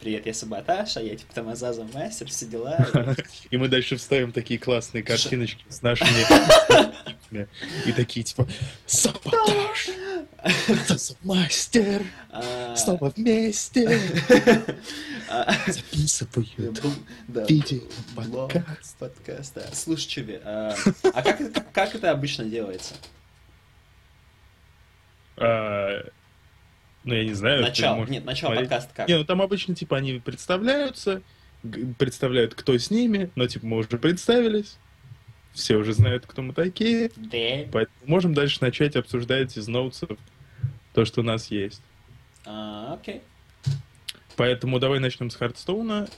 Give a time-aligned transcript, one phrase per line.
[0.00, 2.86] привет, я Саботаж, а я типа там Азаза Мастер, все дела.
[3.50, 6.08] И мы дальше вставим такие классные картиночки с нашими
[7.86, 8.48] и такие типа
[8.86, 9.90] Саботаж,
[11.22, 13.86] Мастер, А, снова вместе
[15.28, 16.48] а, записывают
[17.48, 17.80] видео
[18.16, 18.96] подкаст.
[18.98, 19.66] подкаст, да.
[19.72, 20.74] Слушай, Чуби, а
[21.12, 21.22] а
[21.72, 22.94] как это обычно делается?
[27.04, 27.62] Ну, я не знаю.
[27.62, 28.70] Начало, можешь нет, начало посмотреть.
[28.70, 29.08] подкаста как?
[29.08, 31.22] Не, ну там обычно, типа, они представляются,
[31.98, 34.76] представляют, кто с ними, но, типа, мы уже представились,
[35.52, 37.68] все уже знают, кто мы такие, Да.
[37.72, 40.18] поэтому можем дальше начать обсуждать из ноутсов
[40.94, 41.82] то, что у нас есть.
[42.44, 43.22] А, окей.
[44.36, 46.08] Поэтому давай начнем с Хардстоуна.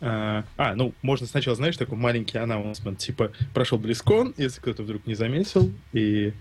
[0.00, 5.06] А, а, ну, можно сначала, знаешь, такой маленький анонсмент, типа, прошел Близкон, если кто-то вдруг
[5.06, 6.32] не заметил, и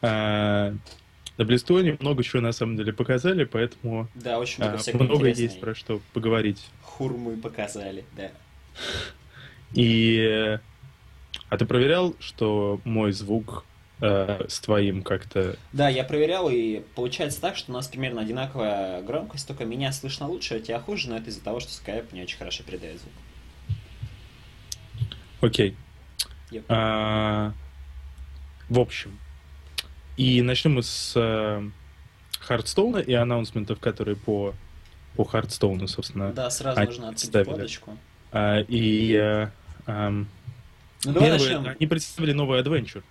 [0.00, 0.74] а,
[1.36, 5.28] на Близконе много чего на самом деле показали, поэтому Да, очень а, много всякого много
[5.28, 6.64] есть про что поговорить.
[6.82, 8.30] Хурмы показали, да.
[9.72, 10.58] И...
[11.48, 13.64] А ты проверял, что мой звук
[14.00, 15.56] э, с твоим как-то...
[15.72, 20.28] Да, я проверял, и получается так, что у нас примерно одинаковая громкость, только меня слышно
[20.28, 23.12] лучше, а тебя хуже, но это из-за того, что скайп не очень хорошо передает звук.
[25.40, 25.76] Окей.
[26.50, 26.64] Yep.
[26.68, 27.52] А,
[28.68, 29.18] В общем.
[30.16, 31.62] И начнем мы с э,
[32.40, 34.54] Hearthstone а и announcement ов, которые по,
[35.16, 36.32] по Hearthstone у, собственно.
[36.32, 37.56] Да, сразу они нужно открыть представили.
[37.56, 37.98] фоточку.
[38.32, 39.48] А, И э,
[39.86, 40.28] ам,
[41.04, 41.66] Ну первое, начнем.
[41.66, 43.02] они представили новый Adventure.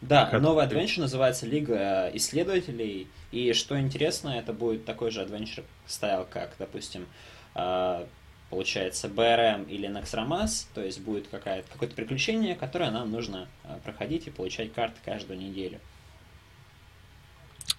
[0.00, 5.64] Да, Как- новый Adventure называется Лига исследователей, и что интересно, это будет такой же Adventure
[5.86, 7.06] style, как, допустим,
[7.54, 8.06] а,
[8.48, 14.30] получается, BRM или Nexramas, то есть будет какое-то приключение, которое нам нужно а, проходить и
[14.30, 15.78] получать карты каждую неделю.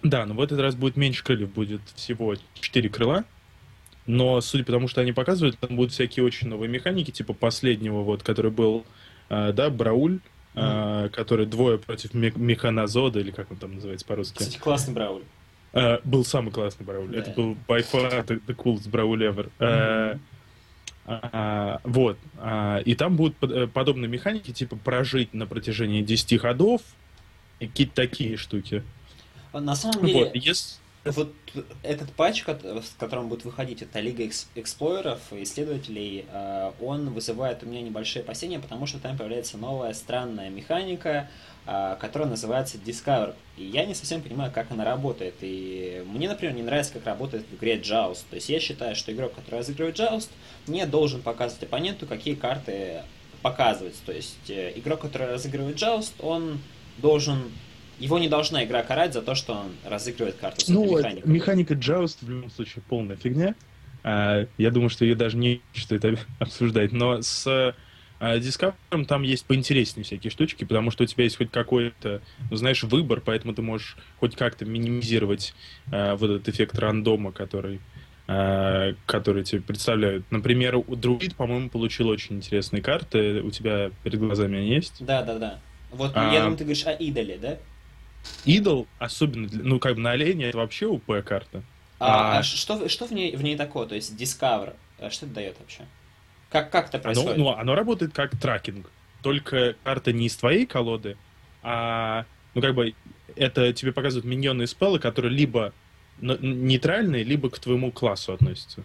[0.02, 3.24] Да, но в этот раз будет меньше крыльев, будет всего 4 крыла.
[4.06, 8.02] Но, судя по тому, что они показывают, там будут всякие очень новые механики, типа последнего,
[8.02, 8.84] вот, который был,
[9.28, 10.18] э, да, Брауль,
[10.54, 14.38] э, который двое против ме- Механозода, или как он там называется по-русски.
[14.38, 15.22] Кстати, классный брауль.
[15.72, 17.08] Э, был самый классный Брауль.
[17.12, 17.18] Да.
[17.18, 19.50] Это был by far the, the coolest Брауль ever.
[19.60, 20.18] Э,
[21.04, 22.18] а, вот.
[22.38, 26.82] А, и там будут под- э, подобные механики, типа прожить на протяжении 10 ходов,
[27.58, 28.82] какие-то такие штуки.
[29.52, 30.82] На самом деле, Вот, если...
[31.04, 31.32] Вот
[31.82, 37.64] этот патч, с которым будет выходить эта Лига экс- эксплойеров и исследователей, э, он вызывает
[37.64, 41.28] у меня небольшие опасения, потому что там появляется новая странная механика,
[41.66, 43.34] э, которая называется Discover.
[43.56, 45.34] И я не совсем понимаю, как она работает.
[45.40, 48.20] И мне, например, не нравится, как работает в игре Joust.
[48.30, 50.28] То есть я считаю, что игрок, который разыгрывает Joust,
[50.68, 53.02] не должен показывать оппоненту, какие карты
[53.42, 53.96] показывать.
[54.06, 56.60] То есть э, игрок, который разыгрывает Joust, он
[56.98, 57.50] должен...
[58.02, 61.30] Его не должна игра карать за то, что он разыгрывает карту Ну, механикой.
[61.32, 63.54] механика Joust в любом случае полная фигня.
[64.02, 66.90] А, я думаю, что ее даже не стоит об- обсуждать.
[66.90, 67.74] Но с а,
[68.38, 72.20] Discovery там есть поинтереснее всякие штучки, потому что у тебя есть хоть какой-то,
[72.50, 75.54] ну, знаешь, выбор, поэтому ты можешь хоть как-то минимизировать
[75.92, 77.80] а, вот этот эффект рандома, который
[78.26, 80.24] а, который тебе представляют.
[80.30, 83.42] Например, у Друид, по-моему, получил очень интересные карты.
[83.42, 85.04] У тебя перед глазами они есть?
[85.04, 85.60] Да, да, да.
[85.92, 86.32] Вот А.
[86.32, 87.58] я думаю, ты говоришь о идоле, да?
[88.44, 91.62] Идол, особенно, для- ну, как бы на олене, это вообще УП карта.
[91.98, 92.38] А, А.
[92.38, 93.86] а что, что в, ней, в ней такое?
[93.86, 95.86] То есть Discover, а что это дает вообще?
[96.50, 97.36] Как, как это Оно, происходит?
[97.38, 98.90] ну, оно работает как тракинг.
[99.22, 101.16] Только карта не из твоей колоды,
[101.62, 102.94] а, ну, как бы,
[103.36, 105.72] это тебе показывают миньонные спеллы, которые либо
[106.20, 108.84] нейтральные, либо к твоему классу относятся.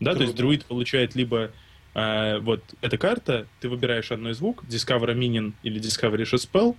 [0.00, 0.36] Да, то есть Круто.
[0.42, 1.50] друид получает либо
[1.94, 6.76] а, вот эта карта, ты выбираешь одной звук, Discover Minion или Discover Spell.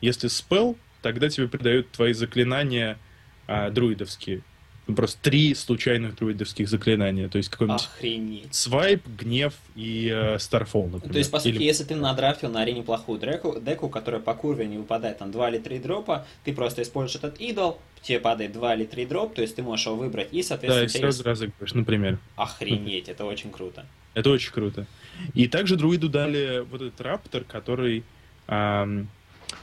[0.00, 2.98] Если Spell, тогда тебе придают твои заклинания
[3.46, 4.42] а, друидовские.
[4.86, 7.28] Ну, Просто три случайных друидовских заклинания.
[7.28, 8.52] То есть какой-нибудь Охренеть.
[8.54, 11.12] Свайп, гнев и э, Starfall, например.
[11.12, 14.34] То есть, по сути, Или- если ты надрафил на арене плохую деку, деку, которая по
[14.34, 18.52] курве не выпадает там 2 или 3 дропа, ты просто используешь этот идол, тебе падает
[18.52, 20.88] 2 или 3 дроп, то есть ты можешь его выбрать, и, Да, соответственно, и у
[20.88, 22.18] тебя сразу есть- разыгрываешь, например.
[22.36, 23.86] Охренеть, это очень круто.
[24.14, 24.86] Это очень круто.
[25.34, 28.02] И также друиду дали вот этот раптор, который...
[28.48, 29.08] ам,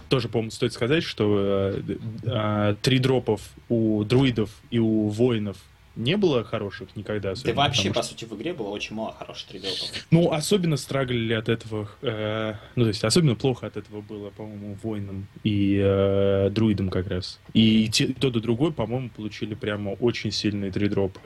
[0.09, 1.81] тоже, по-моему, стоит сказать, что э,
[2.25, 5.57] а, три дропов у друидов и у воинов
[5.95, 7.33] не было хороших никогда.
[7.43, 9.79] Да вообще, потому по что- сути, в игре было очень мало хороших 3 дропов.
[10.11, 14.77] Ну, особенно страглили от этого, э, ну, то есть особенно плохо от этого было, по-моему,
[14.83, 17.39] воинам и э, друидам как раз.
[17.53, 21.19] И те- тот, и другой, по-моему, получили прямо очень сильные три дропа.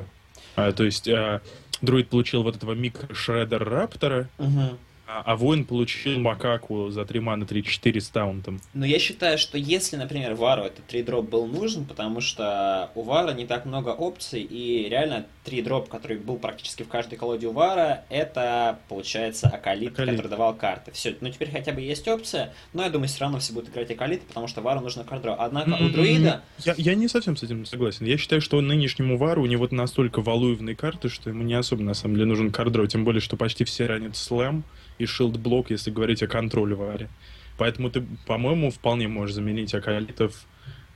[0.55, 1.41] А, то есть э,
[1.81, 4.77] друид получил вот этого микро-шредер раптора, Угу.
[5.13, 8.61] А, а воин получил макаку за 3 маны 3-4 с таунтом.
[8.73, 13.01] Но я считаю, что если, например, Вару этот 3 дроп был нужен, потому что у
[13.01, 17.47] Вара не так много опций, и реально 3 дроп, который был практически в каждой колоде
[17.47, 20.15] у Вара, это, получается, Акалит, Акалит.
[20.15, 20.91] который давал карты.
[20.93, 23.91] Все, ну теперь хотя бы есть опция, но я думаю, все равно все будут играть
[23.91, 25.35] Акалит, потому что Вару нужно кардро.
[25.37, 26.41] Однако у Друида...
[26.59, 28.05] Я, я не совсем с этим согласен.
[28.05, 31.95] Я считаю, что нынешнему Вару у него настолько валуевные карты, что ему не особо на
[31.95, 32.87] самом деле нужен кардро.
[32.87, 34.63] Тем более, что почти все ранят слэм
[35.01, 37.09] и шилд-блок, если говорить о контроле Варе.
[37.57, 40.45] Поэтому ты, по-моему, вполне можешь заменить Акалитов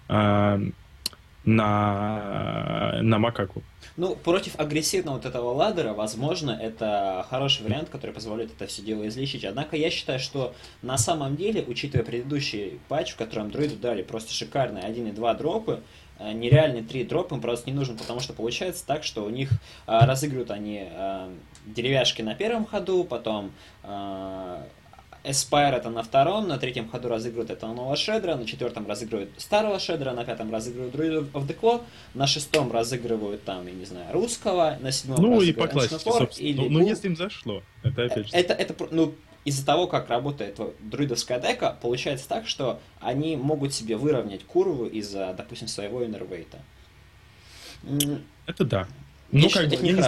[0.08, 0.60] а,
[1.46, 3.62] на, на Макаку.
[3.98, 9.08] Ну, против агрессивного вот этого ладера, возможно, это хороший вариант, который позволит это все дело
[9.08, 9.46] излечить.
[9.46, 14.34] Однако я считаю, что на самом деле, учитывая предыдущий патч, в котором дроиду дали просто
[14.34, 15.82] шикарные 1 и 2 дропы,
[16.20, 19.52] э, нереальный 3 дропа им просто не нужен, потому что получается так, что у них
[19.52, 19.56] э,
[19.88, 21.30] разыгрывают они э,
[21.66, 23.52] деревяшки на первом ходу, потом
[23.84, 24.64] э,
[25.28, 29.80] Эспайр это на втором, на третьем ходу разыгрывают это нового шедра, на четвертом разыгрывают старого
[29.80, 31.82] шедра, на пятом разыгрывают Druid of the Claw,
[32.14, 36.20] на шестом разыгрывают там, я не знаю, русского, на седьмом Ну и по классике, War
[36.20, 36.48] собственно.
[36.48, 38.36] или Ну, ну, если им зашло, это опять же.
[38.36, 39.16] Это, это, ну,
[39.46, 45.34] из-за того, как работает друидовская дека, получается так, что они могут себе выровнять курву из-за,
[45.36, 46.60] допустим, своего иннервейта.
[47.84, 48.88] М, Это да.
[49.32, 50.02] Ну, как бы, я не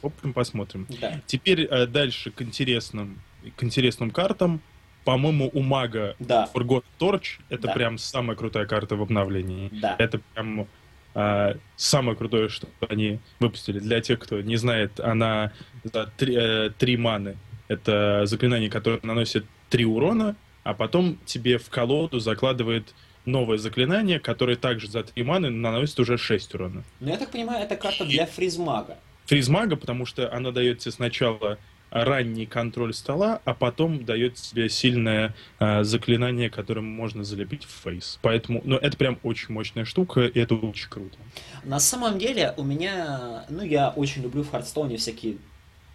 [0.00, 0.86] знаю, посмотрим.
[1.00, 3.20] Да, Теперь э, дальше к интересным,
[3.56, 4.60] к интересным картам.
[5.04, 7.72] По-моему, у мага да, Forgotten Torch это Да.
[7.72, 9.68] прям самая крутая карта в обновлении.
[9.72, 9.96] да.
[9.98, 10.68] Это прям
[11.14, 13.78] э, самое крутое, что они выпустили.
[13.78, 15.52] Для тех, кто не знает, она
[15.84, 17.36] за три, э, три маны.
[17.68, 22.94] Это заклинание, которое наносит три урона, а потом тебе в колоду закладывает
[23.24, 26.82] новое заклинание, которое также за три маны наносит уже 6 урона.
[27.00, 28.98] Но я так понимаю, это карта для freeze мага.
[29.30, 31.56] Freeze мага, потому что она дает тебе сначала
[31.90, 38.18] ранний контроль стола, а потом дает тебе сильное э, заклинание, которым можно залепить в face.
[38.22, 41.16] Поэтому, ну, это прям очень мощная штука, и это очень круто.
[41.62, 45.36] На самом деле, у меня, ну, я очень люблю в Hearthstone е всякие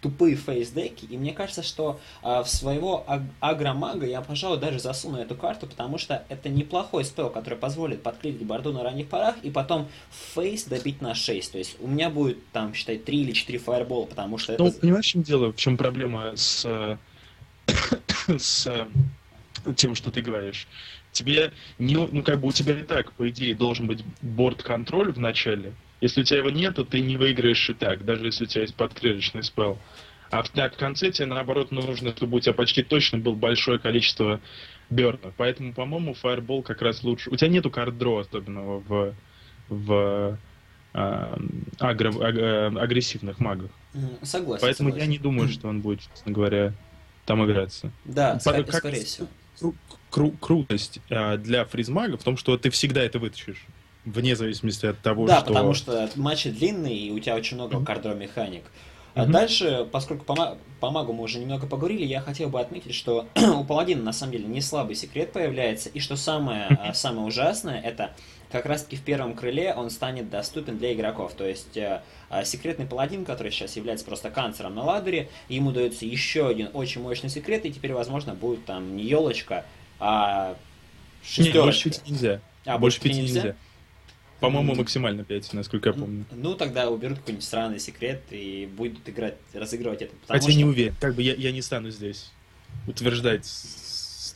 [0.06, 4.20] тупые face deck и, и мне кажется, что а, в своего аг- aggro мага я,
[4.20, 8.40] пожалуй, даже засуну эту карту, потому что это неплохой spell, который позволит под clear ить
[8.44, 9.88] board у на ранних порах и потом
[10.34, 11.50] фейс добить на 6.
[11.50, 14.62] То есть у меня будет там, считай, 3 или 4 фаербола, потому что это...
[14.62, 15.52] Ну, понимаешь, в чем дело?
[15.52, 16.96] В чем проблема с, э,
[18.38, 18.86] с э,
[19.74, 20.68] тем, что ты говоришь?
[21.16, 25.18] Тебе не, ну, как бы у тебя и так, по идее, должен быть борт-контроль в
[25.18, 25.72] начале.
[26.02, 28.60] Если у тебя его нет, то ты не выиграешь и так, даже если у тебя
[28.62, 29.78] есть подклеточный спел.
[30.30, 33.78] А в, а в конце тебе, наоборот, нужно, чтобы у тебя почти точно было большое
[33.78, 34.42] количество
[34.90, 35.32] бернов.
[35.38, 37.30] Поэтому, по-моему, Fireball как раз лучше.
[37.30, 39.14] У тебя нету кардро особенного в,
[39.70, 40.38] в
[40.92, 41.38] а,
[41.78, 43.70] агро- аг- э, агрессивных магах.
[44.22, 44.60] Согласен.
[44.66, 44.98] Поэтому согласен.
[44.98, 46.74] я не думаю, что он будет, честно говоря,
[47.24, 47.90] там играться.
[48.04, 49.28] Да, По- ска- как- скорее всего.
[50.10, 53.64] Кру- кру- крутость а, для фризмага в том, что ты всегда это вытащишь.
[54.04, 55.46] Вне зависимости от того, Да, что...
[55.48, 57.84] потому что матчи длинные, и у тебя очень много Мгм.
[57.86, 58.62] кардро-механик.
[59.14, 59.32] А Мгм.
[59.32, 63.64] дальше, поскольку по, по магу мы уже немного поговорили, я хотел бы отметить, что у
[63.64, 68.12] паладина на самом деле не слабый секрет появляется, и что самое, а, самое ужасное, это
[68.52, 71.32] как раз-таки в первом крыле он станет доступен для игроков.
[71.34, 76.06] То есть э, а, секретный паладин, который сейчас является просто канцером на ладере, ему дается
[76.06, 79.64] еще один очень мощный секрет, и теперь, возможно, будет там не елочка,
[79.98, 80.56] а
[81.38, 81.90] Не, больше шестерочка.
[81.90, 82.40] пяти нельзя.
[82.64, 83.56] А, больше пяти нельзя.
[84.40, 84.78] По-моему, М.
[84.78, 86.26] максимально 5, насколько я помню.
[86.30, 90.14] Ну, тогда уберут какой-нибудь странный секрет и будут играть, разыгрывать это.
[90.28, 90.52] Хотя что...
[90.58, 90.94] не уверен.
[91.00, 92.30] Как бы я, я не стану здесь
[92.86, 93.46] утверждать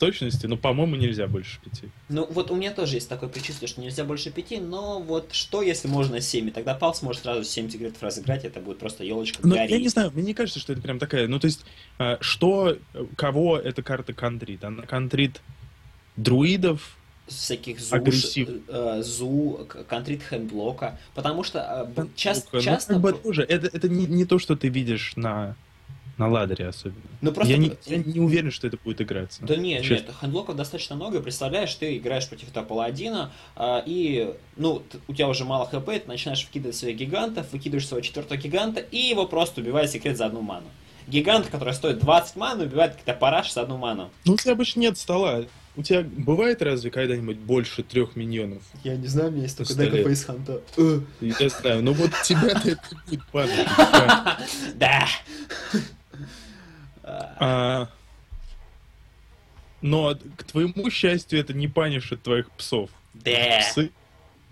[0.01, 1.89] точностью, но, по-моему, нельзя больше пяти.
[2.09, 5.61] Ну, вот у меня тоже есть такое предчувствие, что нельзя больше пяти, но вот что,
[5.61, 6.47] если можно семь?
[6.47, 9.89] И тогда Пал сможет сразу семь секретов разыграть, это будет просто елочка Ну, я не
[9.89, 11.27] знаю, мне не кажется, что это прям такая...
[11.27, 11.63] Ну, то есть,
[11.99, 12.79] а, что,
[13.15, 14.63] кого эта карта counter ит?
[14.63, 15.39] Она counter ит
[16.15, 18.49] друидов, всяких zoo, Aggressive.
[18.67, 23.43] э, zoo, counter ит handlock а, потому что э, часто, Ну, часто, как бы тоже,
[23.43, 25.55] это, это не, не то, что ты видишь на,
[26.17, 27.01] на ладере особенно.
[27.21, 29.43] ну просто я, не, я не уверен, что это будет играться.
[29.43, 30.07] Да нет, Честно.
[30.07, 31.21] нет, хендблоков достаточно много.
[31.21, 36.03] Представляешь, ты играешь против этого паладина, а, и ну, у тебя уже мало хп, ты
[36.05, 40.41] начинаешь вкидывать своих гигантов, выкидываешь своего четвертого гиганта, и его просто убивает секрет за одну
[40.41, 40.67] ману.
[41.07, 44.11] Гигант, который стоит 20 ману, убивает какой-то параш за одну ману.
[44.25, 45.45] Ну, у тебя обычно нет стола.
[45.75, 48.61] У тебя бывает разве когда-нибудь больше трех миньонов?
[48.83, 50.61] Я не знаю, у меня есть только дека фейсханта.
[51.21, 53.67] Я знаю, но вот тебя-то это будет падать.
[54.75, 55.07] Да.
[57.39, 57.87] А,
[59.81, 62.89] Но к твоему счастью это не панишит твоих псов.
[63.13, 63.59] Да.
[63.61, 63.91] Псы,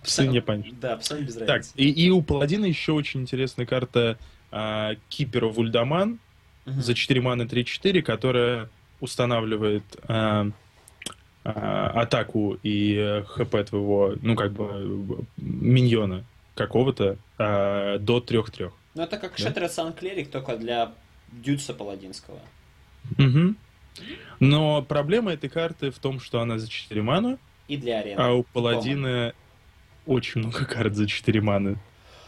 [0.04, 0.80] псы не панишат.
[0.80, 1.74] Да, псам без Так, разницы.
[1.78, 4.18] и, и у паладина еще очень интересная карта
[4.52, 6.20] а, Кипера Вульдаман.
[6.66, 6.82] угу.
[6.82, 10.52] за 4 маны 3-4, которая устанавливает э,
[11.46, 16.26] э, атаку и э, хп твоего, ну, как бы, миньона
[16.56, 18.72] какого-то э, до 3-3.
[18.96, 19.44] Ну, это как да?
[19.50, 20.92] Shattered Sun Cleric, только для
[21.32, 22.40] дюдса паладинского.
[23.18, 23.56] Угу.
[24.40, 27.38] Но проблема этой карты в том, что она за 4 маны.
[27.68, 28.20] И для арены.
[28.20, 29.34] А у паладина
[30.06, 31.78] очень много карт за 4 маны.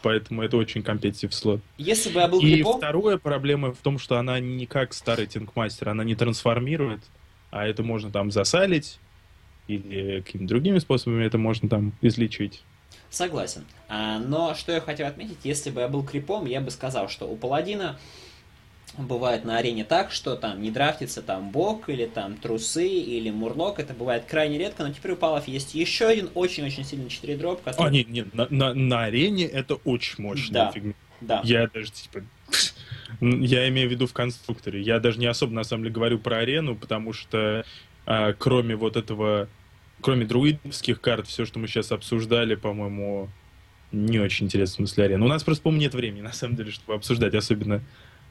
[0.01, 1.61] Поэтому это очень компетитив слот.
[1.77, 2.77] Если бы я был И крипом...
[2.77, 7.01] вторая проблема в том, что она не как старый тинкмастер, она не трансформирует,
[7.51, 8.99] а это можно там засалить,
[9.67, 12.63] или какими-то другими способами это можно там излечить.
[13.09, 13.65] Согласен.
[13.89, 17.27] А, но что я хотел отметить, если бы я был крипом, я бы сказал, что
[17.27, 17.99] у паладина
[18.97, 23.79] бывает на арене так, что там не драфтится там бок или там трусы или мурлок,
[23.79, 27.61] это бывает крайне редко, но теперь у палов есть еще один очень-очень сильный 4 дроп,
[27.63, 27.87] который...
[27.87, 30.93] А, нет, нет, на, на, на арене это очень мощная да, фигня.
[31.21, 31.41] Да.
[31.43, 32.23] Я даже, типа,
[33.21, 34.81] я имею в виду в конструкторе.
[34.81, 37.63] Я даже не особо, на самом деле, говорю про арену, потому что
[38.05, 39.47] а, кроме вот этого,
[40.01, 43.29] кроме друидских карт, все, что мы сейчас обсуждали, по-моему,
[43.91, 45.25] не очень интересно в смысле арены.
[45.25, 47.81] У нас просто, по-моему, нет времени, на самом деле, чтобы обсуждать, особенно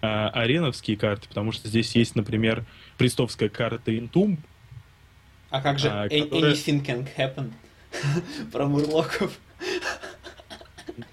[0.03, 2.65] а, ареновские карты, потому что здесь есть, например,
[2.97, 4.39] пристовская карта Интум.
[5.51, 6.53] А как же а, которая...
[6.53, 7.53] Anything Can Happen
[8.53, 9.39] про мурлоков?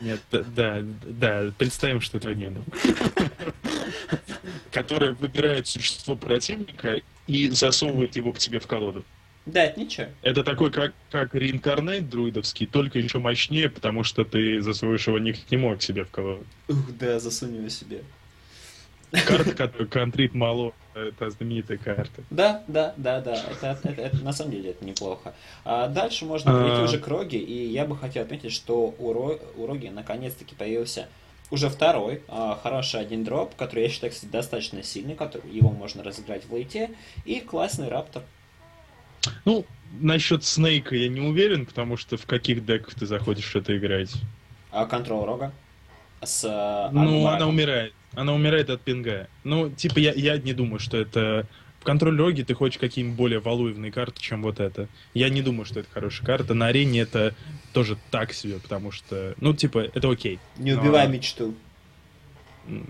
[0.02, 2.52] Нет, да, да, представим, что это не
[4.72, 9.04] Которая выбирает существо противника и засовывает его к тебе в колоду.
[9.46, 10.08] Да, это ничего.
[10.24, 15.32] Это такой, как, как реинкарнейт друидовский, только еще мощнее, потому что ты засовываешь его не
[15.34, 16.46] к нему, а к себе в колоду.
[16.68, 18.04] Ух, да, засунь его себе.
[19.12, 22.24] Карта, которая контрит мало, это знаменитая карта.
[22.30, 23.36] Да, да, да, да.
[23.36, 25.34] Это, это, это, на самом деле это неплохо.
[25.64, 26.84] А дальше можно перейти а...
[26.84, 31.08] уже к Роге, и я бы хотел отметить, что у, Ро, у Роги наконец-таки появился
[31.50, 36.04] уже второй а, хороший один дроп, который я считаю, кстати, достаточно сильный, который его можно
[36.04, 36.92] разыграть в лейте,
[37.26, 38.24] и классный раптор.
[39.46, 39.66] Ну,
[40.00, 44.12] насчет Снейка я не уверен, потому что в каких деках ты заходишь это играть.
[44.72, 45.52] А контрол Рога?
[46.22, 47.94] С, а, ну, она умирает.
[48.18, 49.28] Она умирает от пинга.
[49.44, 51.46] Ну, типа, я, я не думаю, что это...
[51.80, 54.88] В контроль роги ты хочешь какие-нибудь более валуевные карты, чем вот это.
[55.14, 56.56] Я не думаю, что это хорошая карта.
[56.56, 57.36] На арене это
[57.74, 59.36] тоже так себе, потому что...
[59.40, 60.40] Ну, типа, это окей.
[60.58, 61.14] Не убивай но...
[61.14, 61.54] мечту.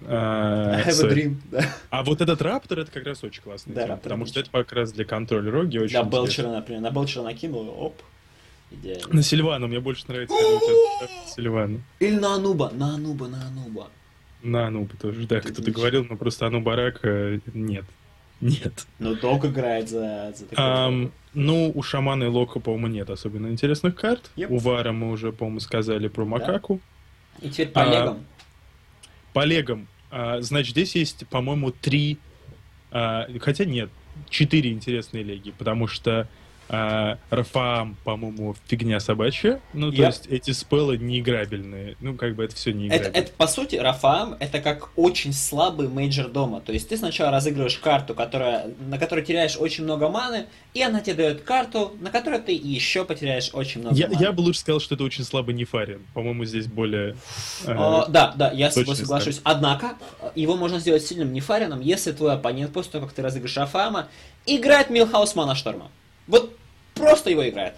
[0.08, 1.76] А, I have a dream, да.
[1.90, 4.72] А вот этот раптор, это как раз очень классный да, тем, потому что это как
[4.72, 6.82] раз для контроля роги очень Да, Белчера, например.
[6.82, 8.02] На Белчера накинул, оп,
[8.72, 9.14] идеально.
[9.14, 10.34] На Сильвана, мне больше нравится,
[11.36, 11.82] Сильвана.
[12.00, 13.90] Или на Ануба, на Ануба, на Ануба.
[14.44, 17.02] На Ануба тоже, да, кто-то говорил, но просто Ану Барак
[17.54, 17.86] нет.
[18.40, 18.86] Нет.
[19.00, 23.96] Ну, долго играет за, за um, Ну, у Шамана и Лока, по-моему, нет особенно интересных
[23.96, 24.30] карт.
[24.36, 24.48] Yep.
[24.50, 26.80] У Вара мы уже, по-моему, сказали про Макаку.
[27.40, 27.48] Да.
[27.48, 28.26] И теперь по а, легам.
[29.34, 29.88] По легам.
[30.12, 32.20] А, значит, здесь есть, по-моему, три...
[32.92, 33.90] А, хотя нет,
[34.30, 36.28] четыре интересные леги, потому что
[36.70, 39.62] а, Рафаам, по-моему, фигня собачья.
[39.74, 40.06] Ну, то yep.
[40.08, 41.96] есть эти spell ы неиграбельные.
[42.02, 45.88] Ну, как бы это все не это, это, по сути, Рафаам это как очень слабый
[45.88, 46.62] Majordomo.
[46.62, 51.00] То есть ты сначала разыгрываешь карту, которая, на которой теряешь очень много маны, и она
[51.00, 54.22] тебе дает карту, на которой ты еще потеряешь очень много я, маны.
[54.22, 56.02] Я бы лучше сказал, что это очень слабый Нефарин.
[56.14, 57.16] По-моему, здесь более...
[57.66, 59.38] Э, а, да, да, я с тобой соглашусь.
[59.38, 59.56] Стар.
[59.56, 59.96] Однако,
[60.36, 64.08] его можно сделать сильным Нефарином, если твой оппонент, после того, как ты разыграешь Рафаама,
[64.46, 65.90] играет Милхаус Мана Шторма.
[66.28, 66.58] Вот
[66.94, 67.74] просто его играет.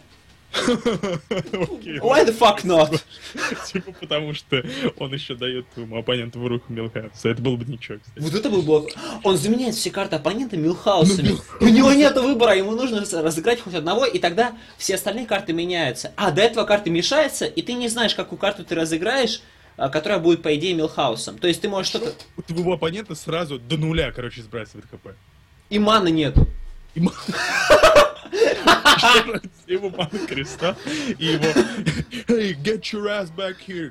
[0.51, 2.99] okay, Why the fuck not?
[3.71, 4.63] Типа потому что
[4.97, 7.29] он еще дает твоему оппоненту в руку Милхауса.
[7.29, 8.19] Это было бы ничего, кстати.
[8.19, 8.89] Вот это был бы...
[9.23, 11.37] Он заменяет все карты оппонента Милхаусами.
[11.59, 15.53] Ну, У него нет выбора, ему нужно разыграть хоть одного, и тогда все остальные карты
[15.53, 16.13] меняются.
[16.15, 19.41] А до этого карты мешаются, и ты не знаешь, какую карту ты разыграешь,
[19.77, 21.37] а, которая будет, по идее, Милхаусом.
[21.37, 22.11] То есть ты можешь что-то...
[22.37, 25.09] У твоего оппонента сразу до нуля, короче, сбрасывает хп.
[25.69, 26.47] И маны нету.
[26.95, 27.15] И маны...
[29.67, 30.75] Его маны креста
[31.17, 31.45] и его
[32.27, 33.89] Hey, get your ass back here.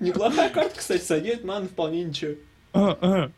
[0.00, 2.34] Неплохая карта, кстати, садит ман вполне ничего.
[2.72, 3.30] А,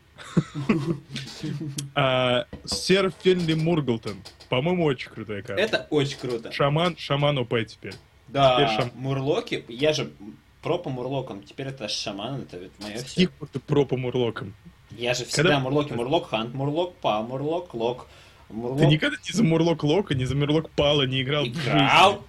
[1.95, 2.45] а.
[2.65, 4.17] Сер Фенли Мурглтон.
[4.49, 5.61] По-моему, очень крутая карта.
[5.61, 6.51] Это очень круто.
[6.51, 7.93] Шаман, шаман ОП теперь.
[8.27, 10.11] Да, Мурлоки, я же
[10.61, 13.29] про по Мурлокам, теперь это шаман, это мое все.
[13.51, 14.53] ты про по Мурлокам?
[14.91, 18.07] Я же всегда Мурлоки, Мурлок Хант, Мурлок Па, Мурлок Лок,
[18.49, 18.79] Мурлок...
[18.79, 21.45] Ты никогда не за Мурлок Лока, не за Мурлок Пала не играл?
[21.45, 22.25] Играл!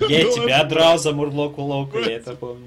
[0.00, 2.66] Я ну, тебя драл за Мурлок Лока, я это помню.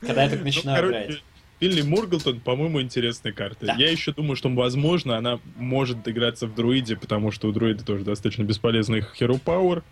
[0.00, 1.22] Когда я так ну, начинаю играть.
[1.62, 3.66] Финли Мрргглтон, по-моему, интересная карта.
[3.66, 3.76] Да.
[3.78, 8.02] Я еще думаю, что, возможно, она может играться в друиде, потому что у друида тоже
[8.02, 9.84] достаточно бесполезный Hero Power.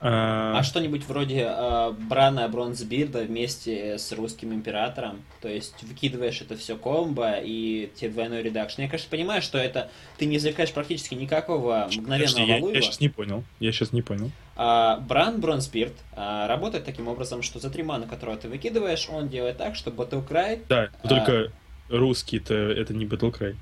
[0.00, 6.56] А, а что-нибудь вроде э, Брана Бронзбирда вместе с Тауриссаном императором, то есть выкидываешь это
[6.56, 8.82] все комбо и тебе двойной reduction.
[8.82, 13.00] Я, конечно, понимаю, что это ты не извлекаешь практически никакого мгновенного Подожди, я, я сейчас
[13.00, 13.44] не понял.
[13.58, 14.30] Я сейчас не понял.
[14.56, 19.28] А, Бран Бронзбирд а, работает таким образом, что за три маны, которые ты выкидываешь, он
[19.28, 20.64] делает так, что Battlecry...
[20.68, 21.08] Да, а...
[21.08, 21.52] только
[21.88, 23.56] Тауриссан-то это не Battlecry.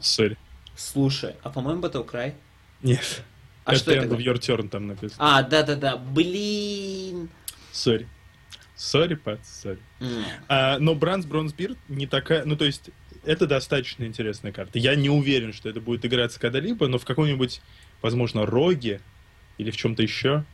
[0.00, 0.36] Sorry.
[0.76, 2.34] Слушай, а по-моему Battlecry
[2.86, 3.22] нет.
[3.64, 4.14] А что это?
[4.14, 5.16] в Your Turn там написано.
[5.18, 7.28] А, да-да-да, блин.
[7.72, 8.08] Sorry.
[8.76, 9.78] Sorry, пат, sorry.
[10.48, 12.44] А, но Бранс Бронзбирд не такая...
[12.44, 12.90] Ну, то есть,
[13.24, 14.78] это достаточно интересная карта.
[14.78, 17.60] Я не уверен, что это будет играться когда-либо, но в каком-нибудь,
[18.02, 19.00] возможно, rogue
[19.58, 20.44] или в чем-то еще.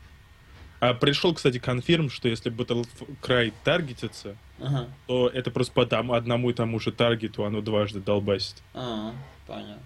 [0.80, 2.86] А пришел, кстати, confirm, что если Battlecry
[3.20, 4.88] target ится, ага.
[5.06, 8.56] то это просто по там, одному и тому же target у оно дважды долбасит.
[8.72, 9.14] А,
[9.46, 9.82] понятно.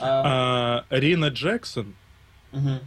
[0.00, 0.84] А...
[0.90, 1.94] А, Рено Джексон.
[2.52, 2.80] Угу.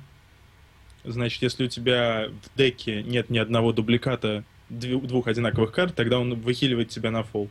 [1.05, 6.35] Значит, если у тебя в деке нет ни одного дубликата двух одинаковых карт, тогда он
[6.35, 7.49] выхиливает тебя на фол.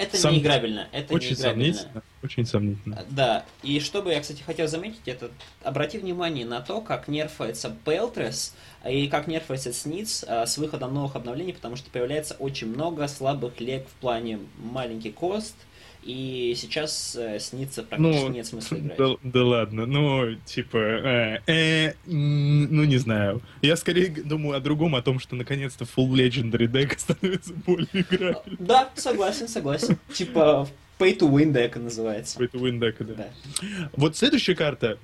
[0.00, 0.32] Это Сом...
[0.32, 0.88] неиграбельно.
[0.92, 1.74] Это очень неиграбельно.
[1.74, 2.02] сомнительно.
[2.22, 3.04] Очень сомнительно.
[3.10, 3.44] Да.
[3.62, 5.30] И что бы я, кстати, хотел заметить, это
[5.62, 8.54] обрати внимание на то, как нерфается Пелтрес
[8.88, 13.60] и как нерфается Сниц а, с выходом новых обновлений, потому что появляется очень много слабых
[13.60, 15.54] лег в плане маленький кост,
[16.02, 18.96] и сейчас э, снится практически ну, нет смысла играть.
[18.96, 23.42] Да, да ладно, ну, типа, э, э, ну, не знаю.
[23.62, 28.56] Я скорее думаю о другом, о том, что наконец-то Full Legendary deck становится более играбельным.
[28.58, 29.98] Да, согласен, согласен.
[30.12, 32.38] Типа, Pay to Win deck называется.
[32.38, 33.14] Pay to Win deck, да.
[33.14, 33.90] да.
[33.94, 34.98] Вот следующая карта,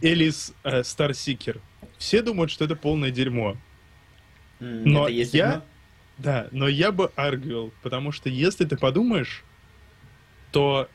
[0.00, 1.60] Элис э, Starseeker.
[1.98, 3.56] Все думают, что это полное дерьмо.
[4.58, 5.46] Mm, но это есть я...
[5.46, 5.62] Дерьмо?
[6.18, 9.44] Да, но я бы аргивал, потому что если ты подумаешь,
[10.52, 10.88] то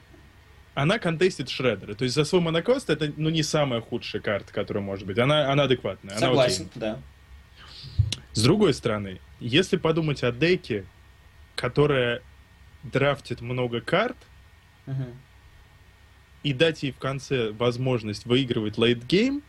[0.76, 1.96] она контестит Шреддера.
[1.96, 5.18] То есть за свой монокост это ну, не самая худшая карта, которая может быть.
[5.18, 6.18] Она, она адекватная.
[6.18, 7.00] Согласен, она да.
[8.34, 10.86] С другой стороны, если подумать о деке,
[11.56, 12.22] которая
[12.84, 14.18] драфтит много карт,
[14.86, 15.06] угу.
[16.44, 19.42] и дать ей в конце возможность выигрывать лейтгейм,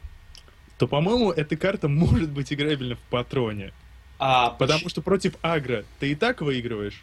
[0.78, 3.74] то, по-моему, эта карта может быть играбельна в патроне.
[4.18, 4.90] А, Потому поч...
[4.92, 7.02] что против агро ты и так выигрываешь,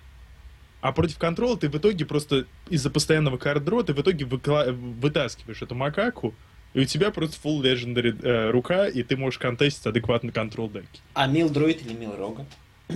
[0.86, 4.68] а против контрола ты в итоге просто из-за постоянного кардро ты в итоге выкла...
[4.70, 6.36] вытаскиваешь эту макаку,
[6.76, 11.02] и у тебя просто full legendary э, рука, и ты можешь контестить адекватно контрол деки.
[11.16, 12.46] А мил дроид или мил рога?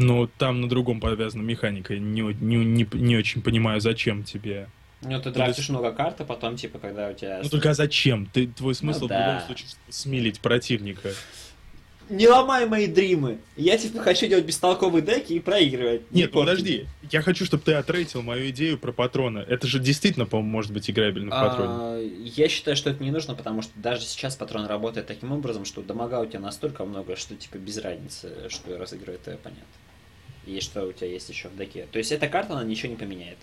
[0.00, 1.98] Ну, там на другом повязана механика.
[1.98, 4.68] Не, не, не, не очень понимаю, зачем тебе.
[5.02, 7.40] Ну, ты драфтишь много карт, а потом, типа, когда у тебя...
[7.42, 8.26] Ну, только а зачем?
[8.26, 9.16] Ты, твой смысл ну, да.
[9.16, 11.10] в любом случае смелить противника
[12.10, 13.38] не ломай мои дримы.
[13.56, 16.02] Я типа хочу делать бестолковые деки и проигрывать.
[16.10, 16.86] Нет, не подожди.
[17.10, 19.38] Я хочу, чтобы ты отрейтил мою идею про патрона.
[19.38, 21.72] Это же действительно, по-моему, может быть играбельно в а, патроне.
[21.72, 25.64] А, я считаю, что это не нужно, потому что даже сейчас патрон работает таким образом,
[25.64, 29.66] что дамага у тебя настолько много, что типа без разницы, что разыгрывает твой оппонент.
[30.46, 31.86] И что у тебя есть еще в деке.
[31.92, 33.38] То есть эта карта, она ничего не поменяет.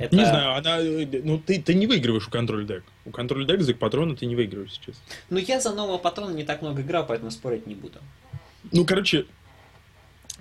[0.00, 0.16] Это...
[0.16, 0.78] Не знаю, она,
[1.24, 2.84] ну ты, ты не выигрываешь у контроль дек.
[3.04, 5.00] У контроль дек за патрона ты не выигрываешь сейчас.
[5.30, 7.98] Ну я за нового патрона не так много играл, поэтому спорить не буду.
[8.72, 9.26] Ну, короче,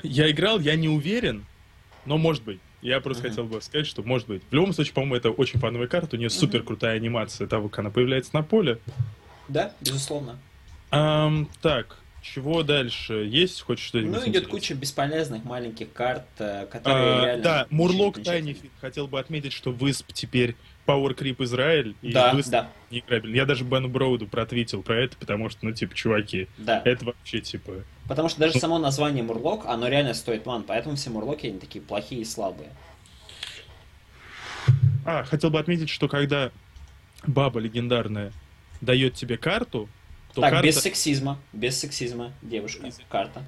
[0.01, 1.45] я играл, я не уверен,
[2.05, 2.59] но может быть.
[2.81, 3.29] Я просто uh-huh.
[3.29, 4.41] хотел бы сказать, что может быть.
[4.49, 6.39] В любом случае, по-моему, это очень фановая карта, у нее uh-huh.
[6.39, 8.79] супер крутая анимация того, как она появляется на поле.
[9.47, 10.37] Да, безусловно.
[10.91, 13.27] Um, так, чего дальше?
[13.29, 14.21] Есть хоть что-нибудь?
[14.21, 17.43] Ну, идет куча бесполезных маленьких карт, э, которые а, реально...
[17.43, 20.55] Да, Мурлок Тайни хотел бы отметить, что Высп теперь
[20.87, 22.69] Power Creep Израиль, и да, Высп да.
[22.89, 23.35] не играбельный.
[23.35, 26.81] Я даже Бену Броуду протвитил про это, потому что, ну, типа, чуваки, да.
[26.85, 27.83] это вообще, типа...
[28.07, 28.59] Потому что даже ну...
[28.61, 32.69] само название Мурлок, оно реально стоит ман, поэтому все Мурлоки, они такие плохие и слабые.
[35.05, 36.51] А, хотел бы отметить, что когда
[37.27, 38.31] баба легендарная
[38.79, 39.89] дает тебе карту,
[40.33, 40.67] то так, карта...
[40.67, 43.43] без сексизма, без сексизма, девушка, карта.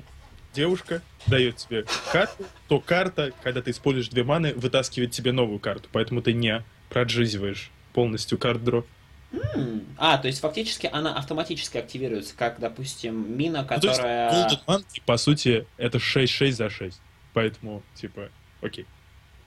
[0.54, 5.90] Девушка дает тебе карту, то карта, когда ты используешь две маны, вытаскивает тебе новую карту,
[5.92, 8.86] поэтому ты не проджизиваешь полностью карт-дро.
[9.32, 9.86] Mm.
[9.98, 14.32] А, то есть фактически она автоматически активируется, как, допустим, мина, которая...
[14.32, 17.02] Ну, то есть, Golden по сути, это 6-6 за 6.
[17.34, 18.30] Поэтому, типа,
[18.62, 18.86] окей.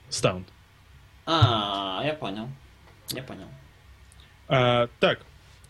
[0.09, 0.47] Стаунд.
[1.25, 2.49] А, я понял.
[3.11, 3.47] Я понял.
[4.47, 5.21] А, так,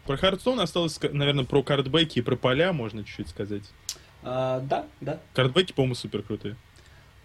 [0.10, 3.62] про Хардстоун осталось, наверное, про картбеки и про поля можно чуть-чуть сказать.
[4.24, 5.20] А, да, да.
[5.36, 6.56] Картбеки, по-моему, супер крутые.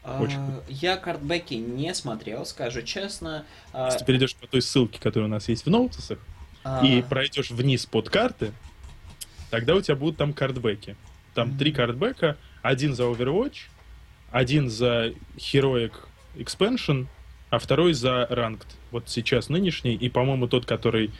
[0.02, 3.46] А, Очень а, я картбеки не смотрел, скажу честно.
[3.72, 6.18] А, Если ты перейдешь по той ссылке, которая у нас есть в ноутсах,
[6.62, 6.84] а...
[6.84, 8.52] и пройдешь вниз под карты,
[9.50, 10.94] тогда у тебя будут там картбеки.
[11.32, 11.58] Там mm-hmm.
[11.58, 13.60] три картбека, один за Overwatch,
[14.30, 15.94] один за Heroic
[16.34, 17.06] Expansion,
[17.48, 18.66] а второй за ранг.
[18.90, 21.12] Вот сейчас нынешний, и, по-моему, тот, который...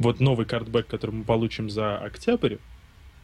[0.00, 2.56] Вот новый картбэк, который мы получим за октябрь,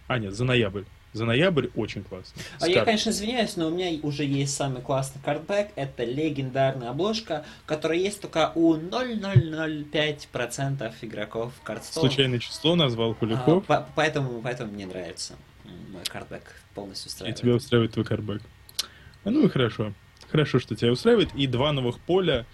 [0.07, 0.83] а нет, за ноябрь.
[1.15, 2.43] За ноябрь очень классно.
[2.61, 5.71] А я, конечно, извиняюсь, но у меня уже есть самый классный картбэк.
[5.75, 12.09] Это легендарная обложка, которая есть только у 0,005% игроков картстоун.
[12.09, 13.65] Случайное число назвал Куликов.
[13.69, 16.43] А, по поэтому, поэтому мне нравится мой картбэк
[16.75, 17.39] полностью устраивает.
[17.39, 18.43] И тебя устраивает твой картбэк.
[19.25, 19.95] Ну и хорошо.
[20.31, 21.31] Хорошо, что тебя устраивает.
[21.35, 22.45] И два новых поля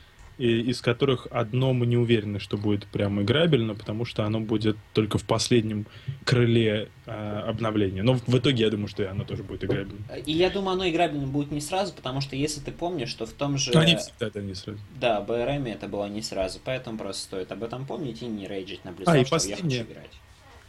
[0.42, 5.18] из которых одно мы не уверены, что будет прям играбельно, потому что оно будет только
[5.18, 5.87] в последнем
[6.24, 8.02] крыле э, обновления.
[8.02, 10.05] Но в итоге я думаю, что оно тоже будет играбельно.
[10.26, 13.33] И я думаю, оно играбельно будет не сразу, потому что если ты помнишь, что в
[13.33, 13.70] том же...
[13.72, 14.81] Они всегда это не сразу.
[15.00, 18.85] Да, БРМ это было не сразу, поэтому просто стоит об этом помнить и не рейджить
[18.85, 19.78] на близком, а, и что последнее...
[19.78, 20.11] я хочу играть.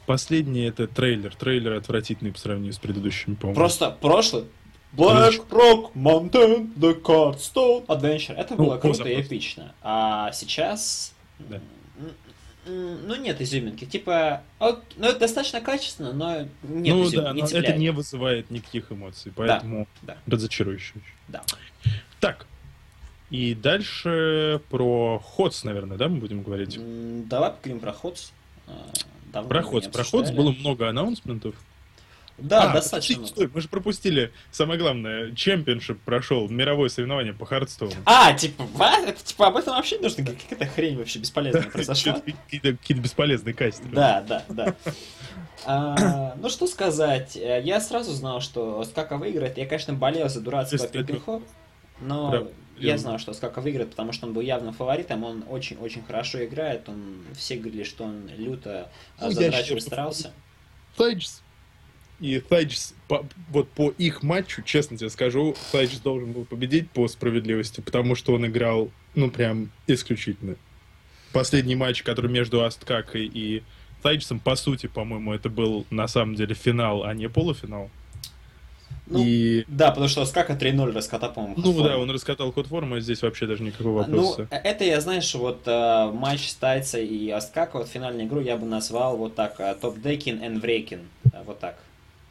[0.06, 1.34] Последний это трейлер.
[1.34, 3.56] Трейлер отвратительный по сравнению с предыдущими, по-моему.
[3.56, 4.46] Просто прошлый
[4.96, 8.36] Black Rock Mountain, The Cardstone Adventure.
[8.36, 9.74] Это ну, было круто и эпично.
[9.82, 11.14] А сейчас...
[11.40, 11.60] Да.
[12.66, 13.84] Ну, нет изюминки.
[13.84, 17.92] Типа, вот, ну, это достаточно качественно, но нет ну, изюминки, да, не но это не
[17.92, 20.36] вызывает никаких эмоций, поэтому да, да.
[20.36, 20.94] разочарующе.
[21.28, 21.44] Да.
[22.22, 22.46] Так,
[23.30, 26.78] и дальше про HotS, наверное, да, мы будем говорить?
[27.28, 28.32] Давай поговорим про HotS.
[29.34, 29.88] Давно про HotS.
[29.88, 31.56] Про HotS было много announcement ов.
[32.38, 33.28] Да, а, достаточно.
[33.28, 35.34] Стой, мы же пропустили самое главное.
[35.36, 37.96] Championship прошел, мировое соревнование по Hearthstone у.
[38.06, 38.63] А, типа,
[39.06, 40.26] это, типа об этом вообще не нужно?
[40.26, 42.22] Какая-то хрень вообще бесполезная произошла?
[42.50, 43.91] Какие-то бесполезные кастеры.
[43.91, 44.76] Да, да, да.
[45.65, 49.58] А, ну что сказать, я сразу знал, что Скака выиграет.
[49.58, 51.41] Я, конечно, болел за дурацкого Пикельхо,
[52.02, 56.04] но да, я знал, что Скака выиграет, потому что он был явно фаворитом, он очень-очень
[56.04, 58.89] хорошо играет, он все говорили, что он люто
[59.22, 60.34] ну, задрачивал, старался.
[60.98, 61.43] Тайджс
[62.19, 67.08] и Тайджс, по, вот по их матчу, честно тебе скажу, Тайджс должен был победить по
[67.08, 70.56] справедливости, потому что он играл, ну, прям исключительно.
[71.32, 73.63] Последний матч, который между Асткакой и
[74.02, 77.89] Тайджсом, по сути, по-моему, это был на самом деле финал, а не полуфинал.
[79.06, 79.65] Ну, и...
[79.67, 83.47] Да, потому что Аскака 3-0 раскатал, по-моему, Ну да, он раскатал ход формы, здесь вообще
[83.47, 84.47] даже никакого ну, вопроса.
[84.49, 88.65] Ну, это я, знаешь, вот э, матч Тайца и Аскака, вот финальную игру я бы
[88.65, 91.78] назвал вот так, э, топ-декин and врекин, э, вот так.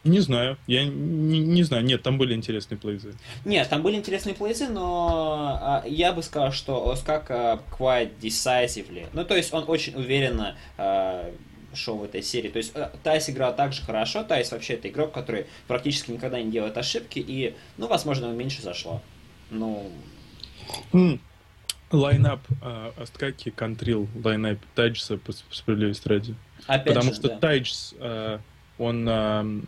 [0.04, 3.14] Не знаю, я не, не знаю, нет, там были интересные плейзы.
[3.44, 9.06] Нет, там были интересные плейзы, но а, я бы сказал, что Оскак а, quite decisively.
[9.12, 11.32] Ну, то есть он очень уверенно а,
[11.72, 12.48] шел в этой серии.
[12.48, 16.50] То есть а, Тайс играл также хорошо, Тайс вообще это игрок, который практически никогда не
[16.50, 19.00] делает ошибки, и, ну, возможно, ему меньше зашло.
[19.50, 19.88] Ну...
[20.92, 21.20] Мм.
[21.92, 26.34] Lineup э, Осткаки контрил lineup Тайса по справедливости ради.
[26.66, 27.38] Опять Потому же, что да.
[27.38, 28.38] Тайс э,
[28.82, 29.60] он, э,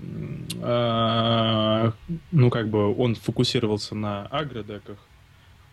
[0.63, 1.93] э,
[2.33, 4.99] ну, как бы, он фокусировался на aggro деках,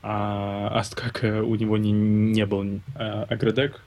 [0.03, 3.81] а Осткака у него не, не был э, aggro дек,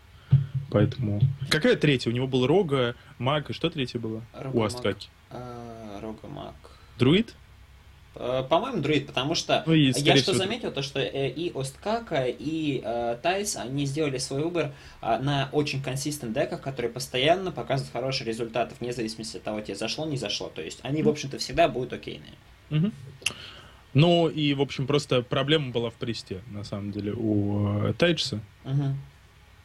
[0.71, 1.21] поэтому...
[1.51, 2.11] Какая третья?
[2.11, 5.09] У него был Рога, Маг, и что третье было Рога, у Асткаки?
[5.31, 6.55] А, Рога, Маг.
[6.99, 7.35] Друид?
[8.17, 10.37] Э, по-моему, друид, потому что ну, и, я что всего...
[10.37, 14.73] заметил, то что э, и Осткака, и э, Тайс, они сделали свой выбор
[15.03, 19.75] э, на очень консистент деках, которые постоянно показывают хорошие результаты, вне зависимости от того, тебе
[19.75, 20.49] зашло, не зашло.
[20.55, 21.05] То есть они, mm-hmm.
[21.05, 22.35] в общем-то, всегда будут окейные.
[22.71, 22.93] Mm-hmm.
[23.95, 28.41] Ну и, в общем, просто проблема была в Присте, на самом деле, у э, Тайджса.
[28.65, 28.95] Mm-hmm.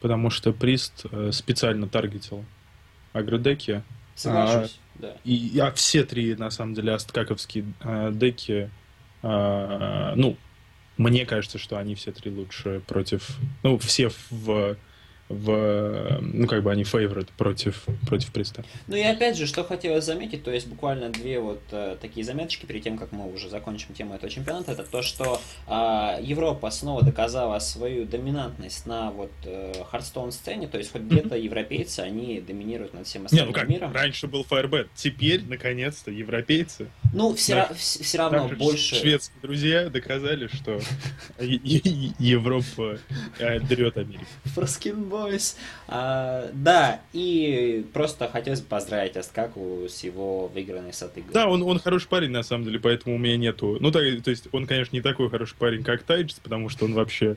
[0.02, 2.44] Потому что Прист э, специально таргетил
[3.14, 3.84] агродеки.
[4.16, 4.80] Соглашусь.
[5.24, 8.70] И, а все три, на самом деле, асткаковские э, деки,
[9.22, 10.38] э, ну,
[10.98, 13.38] мне кажется, что они все три лучше против...
[13.64, 14.76] Ну, все в
[15.30, 18.63] в, ну, как бы они фейворит против, против Приста.
[18.88, 22.65] Ну и опять же, что хотелось заметить, то есть буквально две вот э, такие заметочки
[22.65, 27.04] перед тем, как мы уже закончим тему этого чемпионата, это то, что э, Европа снова
[27.04, 32.96] доказала свою доминантность на вот э, Hearthstone сцене, то есть хоть где-то европейцы, они доминируют
[32.96, 33.94] над всем остальным Не, ну как, миром.
[33.94, 36.88] раньше был Firebat, теперь, наконец-то, европейцы.
[37.13, 37.72] Ну, все, да.
[37.76, 38.96] все равно больше...
[38.96, 40.80] Шведские друзья доказали, что
[41.39, 42.98] Европа
[43.38, 44.26] э, дерет Америку.
[44.46, 45.56] Фраскинбол Boys.
[45.88, 51.24] А, да, и просто хотелось бы поздравить Осткаку с его выигранной саты.
[51.34, 53.78] Да, он, он хороший парень, на самом деле, поэтому у меня нету...
[53.80, 56.94] Ну, так, то есть, он, конечно, не такой хороший парень, как Тайдж, потому что он
[56.94, 57.36] вообще...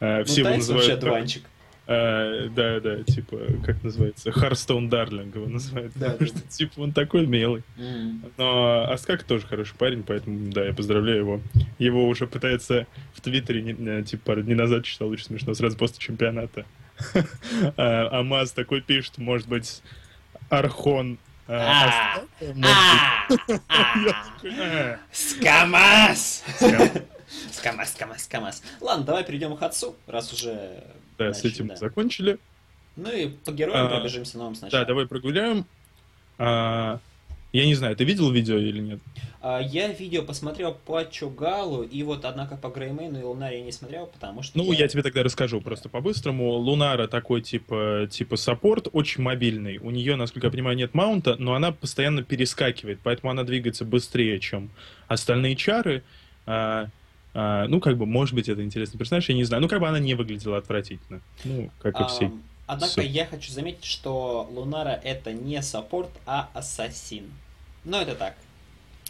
[0.00, 0.88] Э, все ну, его называют...
[0.88, 1.42] вообще дванчик.
[1.92, 5.92] А, да, да, типа, как называется, Харстоун Дарлинг его называют.
[5.96, 7.64] Да, потому что, типа, он такой милый.
[7.76, 8.30] Mm.
[8.36, 11.40] Но Аскак тоже хороший парень, поэтому, да, я поздравляю его.
[11.80, 15.98] Его уже пытается в Твиттере, не, типа, пару дней назад читал, очень смешно, сразу после
[15.98, 16.64] чемпионата.
[17.76, 19.82] А, Амаз такой пишет, может быть,
[20.48, 21.18] Архон
[21.52, 22.22] а,
[22.62, 23.28] а,
[25.12, 26.44] Скамас!
[27.50, 28.62] Скамас, КамАЗ, КамАЗ.
[28.80, 30.84] Ладно, давай перейдем к Хотсу, раз уже...
[31.18, 32.38] Да, с этим закончили.
[32.94, 34.84] Ну и по героям а, пробежимся новым сначала.
[34.84, 35.66] Да, давай прогуляем.
[36.38, 37.00] А,
[37.52, 39.00] я не знаю, ты видел видео или нет?
[39.42, 44.06] А, я видео посмотрел по Чугалу, и вот, однако, по Греймейну и Лунаре не смотрел,
[44.06, 44.58] потому что...
[44.58, 44.80] Ну, я...
[44.80, 46.50] я тебе тогда расскажу просто по-быстрому.
[46.50, 49.78] Лунара такой, типа, типа support, очень мобильный.
[49.78, 54.38] У нее, насколько я понимаю, нет маунта, но она постоянно перескакивает, поэтому она двигается быстрее,
[54.40, 54.70] чем
[55.08, 56.02] остальные чары.
[56.46, 56.88] А,
[57.32, 59.62] а, ну, как бы, может быть, это интересный персонаж, я не знаю.
[59.62, 61.20] Ну, как бы она не выглядела отвратительно.
[61.44, 62.30] Ну, как и все.
[62.66, 63.02] Однако Все.
[63.02, 67.24] я хочу заметить, что Лунара это не support, а ассасин.
[67.84, 68.36] Но это так.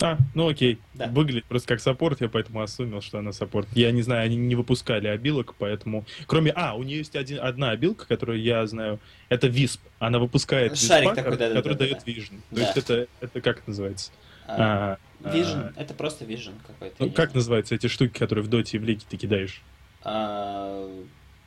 [0.03, 0.79] А, ну окей.
[0.95, 1.09] Да.
[1.09, 3.69] Выглядит просто как support, я поэтому assume л, что она support.
[3.75, 6.07] Я не знаю, они не выпускали абилок, поэтому...
[6.27, 6.53] Кроме...
[6.53, 8.99] А, у нее есть один, одна абилка, которую я знаю.
[9.29, 9.81] Это Висп.
[9.99, 12.13] Она выпускает Шарик такой, да, который да, дает да.
[12.13, 12.41] Vision.
[12.51, 12.61] То да.
[12.63, 14.11] есть это, это как это называется?
[14.47, 15.73] А, а, Vision.
[15.77, 16.97] А, это просто Vision какой-то.
[16.99, 19.63] Ну, как называются эти штуки, которые в доте и в лиге ты кидаешь?
[20.03, 20.89] А,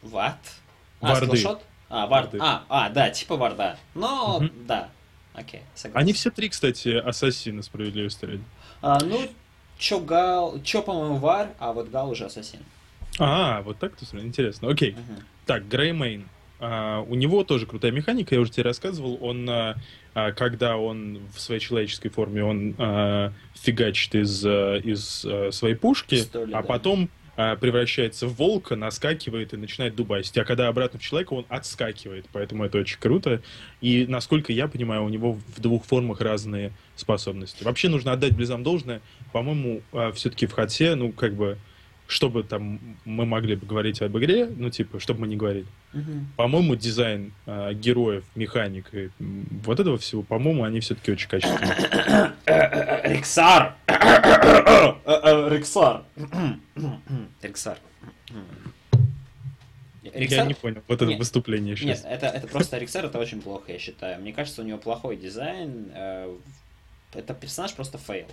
[0.03, 0.37] what?
[1.01, 1.43] А, Варды.
[1.89, 2.33] А, вард.
[2.39, 3.77] А, а, да, типа варда.
[3.93, 4.49] Но, угу.
[4.67, 4.89] да.
[5.33, 6.03] Окей, согласен.
[6.03, 8.43] Они все три, кстати, ассасины справедливости ради.
[8.81, 9.27] А, ну,
[9.77, 12.59] чё Гал, чё, по-моему, вар, а вот Гал уже ассасин.
[13.19, 14.69] А, вот так то интересно.
[14.69, 14.91] Окей.
[14.91, 15.21] Угу.
[15.45, 16.27] Так, Греймейн.
[16.59, 19.17] А, у него тоже крутая механика, я уже тебе рассказывал.
[19.21, 19.75] Он, а
[20.35, 26.67] когда он в своей человеческой форме, он фигачит из, из своей пушки, Столи, а да.
[26.67, 30.37] потом превращается в волка, наскакивает и начинает дубасить.
[30.37, 32.25] А когда обратно в человека, он отскакивает.
[32.31, 33.41] Поэтому это очень круто.
[33.81, 37.63] И, насколько я понимаю, у него в двух формах разные способности.
[37.63, 39.01] Вообще нужно отдать Близам должное.
[39.31, 41.57] По-моему, а, все-таки в Хатсе, ну, как бы,
[42.07, 45.65] чтобы там мы могли бы говорить об игре, ну, типа, чтобы мы не говорили.
[45.93, 46.11] Угу.
[46.37, 52.33] По-моему, дизайн э, героев, механик и вот этого всего, по-моему, они все-таки очень качественные.
[53.03, 53.75] Рексар!
[55.49, 56.03] Рексар!
[57.41, 57.77] Рексар.
[60.13, 62.03] Я не понял, вот это нет, выступление сейчас.
[62.03, 64.21] Нет, это, это просто Рексар, это очень плохо, я считаю.
[64.21, 65.91] Мне кажется, у него плохой дизайн.
[65.93, 66.35] Э,
[67.13, 68.27] это персонаж просто fail.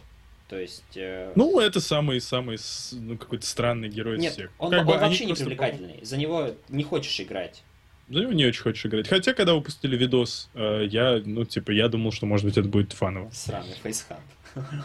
[0.51, 0.97] То есть...
[0.97, 1.33] Э...
[1.37, 2.59] Ну, это самый-самый
[2.93, 4.51] ну, какой-то странный герой Нет, из всех.
[4.59, 5.95] он, как он бы вообще не привлекательный.
[5.95, 6.07] Просто...
[6.07, 7.63] За него не хочешь играть.
[8.09, 9.07] За него не очень хочешь играть.
[9.07, 12.93] Хотя, когда выпустили видос, э, я, ну, типа, я думал, что, может быть, это будет
[12.93, 13.31] фаново.
[13.33, 14.25] Сраный фейсхант.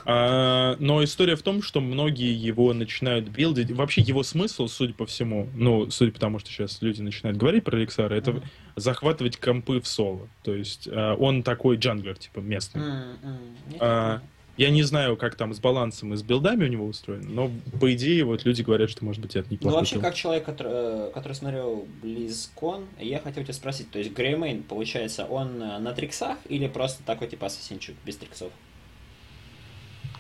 [0.06, 3.72] А, но история в том, что многие его начинают билдить.
[3.72, 7.64] Вообще его смысл, судя по всему, ну, судя по тому, что сейчас люди начинают говорить
[7.64, 8.44] про Эликсара, это mm-hmm.
[8.76, 10.28] захватывать компы в соло.
[10.44, 12.84] То есть а, он такой джанглер, типа, местный.
[12.84, 13.78] Mm-hmm.
[13.80, 14.22] А,
[14.58, 17.94] я не знаю, как там с балансом и с билдами у него устроено, но по
[17.94, 19.74] идее вот люди говорят, что может быть это неплохо.
[19.74, 24.14] Ну вообще, как человек, который, э, который смотрел BlizzCon, я хотел тебя спросить, то есть
[24.14, 28.52] Греймейн, получается, он э, на tricks ах или просто такой типа ассасинчик без tricks ов?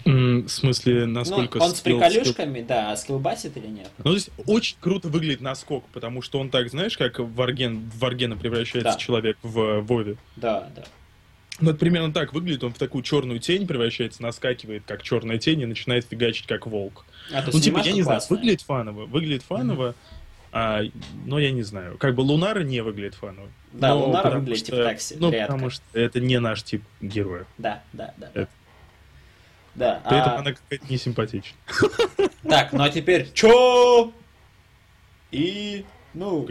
[0.05, 1.57] В смысле, насколько...
[1.57, 2.67] Ну, он с приколюшками, скилл...
[2.67, 3.89] да, а skill based или нет?
[3.97, 8.37] Ну, то есть, очень круто выглядит наскок, потому что он так, знаешь, как Варген, Варгена
[8.37, 8.97] превращается да.
[8.99, 10.17] человек в Вове.
[10.35, 10.83] Да, да.
[11.59, 12.63] Ну, это примерно так выглядит.
[12.63, 17.05] Он в такую черную тень превращается, наскакивает, как черная тень, и начинает фигачить, как волк.
[17.33, 19.05] А, ну, типа, я не знаю, выглядит фаново.
[19.05, 19.95] Выглядит фаново, mm-hmm.
[20.51, 20.81] а,
[21.25, 21.97] но я не знаю.
[21.97, 23.47] Как бы Лунара не выглядит фаново.
[23.71, 25.15] Да, но Лунара выглядит что, типа такси.
[25.17, 25.47] Ну, редко.
[25.47, 27.45] потому что это не наш тип героя.
[27.57, 28.31] Да, да, да.
[28.33, 28.49] Это...
[29.75, 30.01] Да.
[30.03, 30.39] Поэтому а...
[30.39, 31.57] она какая-то несимпатична.
[32.47, 34.13] Так, ну а теперь чё?
[35.31, 36.47] И, ну,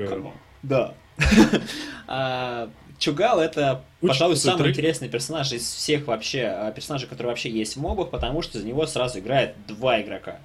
[0.63, 0.95] да.
[2.09, 2.69] А,
[3.05, 4.73] Чугал это, Очень пожалуй, самый трек.
[4.73, 8.67] интересный персонаж из всех вообще а, персонажей, которые вообще есть в мобах, потому что за
[8.67, 10.39] него сразу играет два игрока.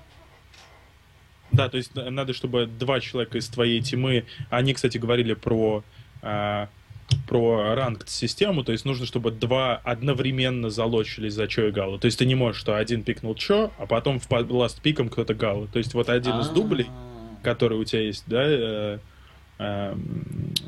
[1.54, 5.86] Да, то есть надо, чтобы два человека из твоей тимы, они, кстати, говорили про
[6.22, 6.68] а,
[7.30, 11.98] про ранг систему, то есть нужно, чтобы два одновременно залочились за Чо и Галу.
[11.98, 15.34] То есть ты не можешь, что один пикнул Чо, а потом в ласт пиком кто-то
[15.34, 15.68] Галу.
[15.68, 16.88] То есть вот один из дублей,
[17.42, 19.00] который у тебя есть, да, э,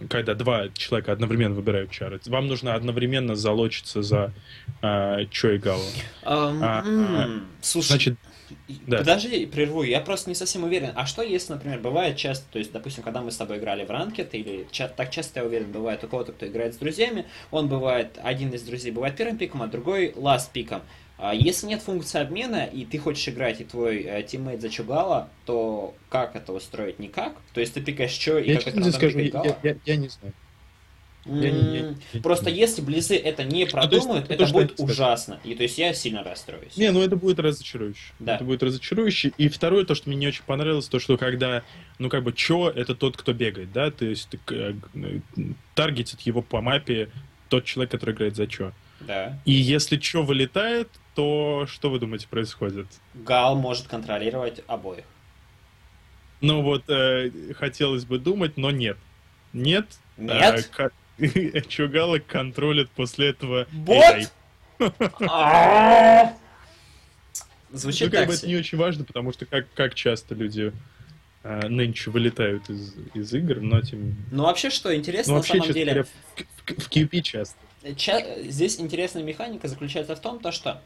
[0.09, 2.19] когда два человека одновременно выбирают чары.
[2.25, 4.33] Вам нужно одновременно залочиться за
[4.81, 5.81] э, Чо и Галла.
[6.23, 7.29] Эм, а, а,
[7.61, 8.17] слушай, значит,
[8.85, 8.97] да.
[8.97, 10.91] подожди, прерву, я просто не совсем уверен.
[10.95, 13.89] А что если, например, бывает часто, то есть, допустим, когда мы с тобой играли в
[13.89, 18.19] ranked, или так часто, я уверен, бывает у кого-то, кто играет с друзьями, он бывает,
[18.21, 20.81] один из друзей бывает первым пиком, а другой last pick ом.
[21.23, 25.29] А если нет функции обмена, и ты хочешь играть, и твой э, teammate за Чугала,
[25.45, 26.97] то как это устроить?
[26.97, 27.33] Никак?
[27.53, 30.33] То есть ты пикаешь что, и я как это скажу, я, я, я не знаю.
[31.25, 35.39] Я не, я, Просто я, если близы это не продумают, ну, это, это будет ужасно.
[35.43, 36.75] И то есть я сильно расстроюсь.
[36.75, 38.13] Не, ну это будет разочарующе.
[38.17, 38.37] Да.
[38.37, 39.31] Это будет разочарующе.
[39.37, 41.61] И второе, то, что мне не очень понравилось, то, что когда,
[41.99, 44.73] ну как бы, чё, это тот, кто бегает, да, то есть э,
[45.75, 47.09] таргетит его по мапе
[47.47, 48.71] тот человек, который играет за чё.
[49.01, 49.39] Да.
[49.45, 52.87] И если чё вылетает, то что вы думаете происходит?
[53.13, 55.05] Гал может контролировать обоих.
[56.41, 58.97] Ну вот, э, хотелось бы думать, но нет.
[59.53, 59.85] Нет.
[60.17, 60.69] Нет?
[60.77, 63.67] Э, Чугала контролит после этого...
[63.71, 64.31] Бот?
[65.29, 66.33] А!
[67.69, 70.73] Ну, Звучит как так бы это не очень важно, потому что как, как часто люди
[71.43, 74.15] э, нынче вылетают из, из игр, но тем...
[74.31, 77.57] Ну вообще что, интересно Ну, на самом деле, говоря, в, в, в QP часто.
[77.95, 80.81] Ча- Здесь интересная механика заключается в том, то, что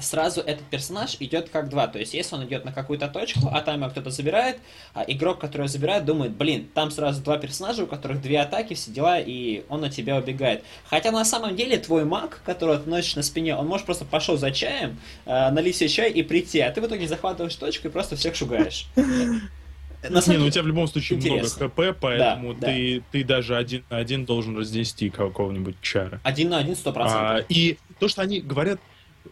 [0.00, 1.86] сразу этот персонаж идет как два.
[1.88, 4.58] То есть, если он идет на какую-то точку, а там его кто-то забирает,
[4.94, 8.90] а игрок, который забирает, думает, блин, там сразу два персонажа, у которых две атаки, все
[8.90, 10.62] дела, и он от тебя убегает.
[10.88, 14.36] Хотя на самом деле твой маг, которого ты носишь на спине, он может просто пошел
[14.36, 17.90] за чаем, э, налить себе чай и прийти, а ты в итоге захватываешь точку и
[17.90, 18.86] просто всех шугаешь.
[20.08, 21.64] На Не, самом ну у тебя в любом случае интересно.
[21.66, 22.66] много хп, поэтому да.
[22.68, 26.20] ты, ты даже один на один должен разнести какого-нибудь чара.
[26.22, 27.46] Один на один сто А, процентов.
[27.48, 28.78] и то, что они говорят,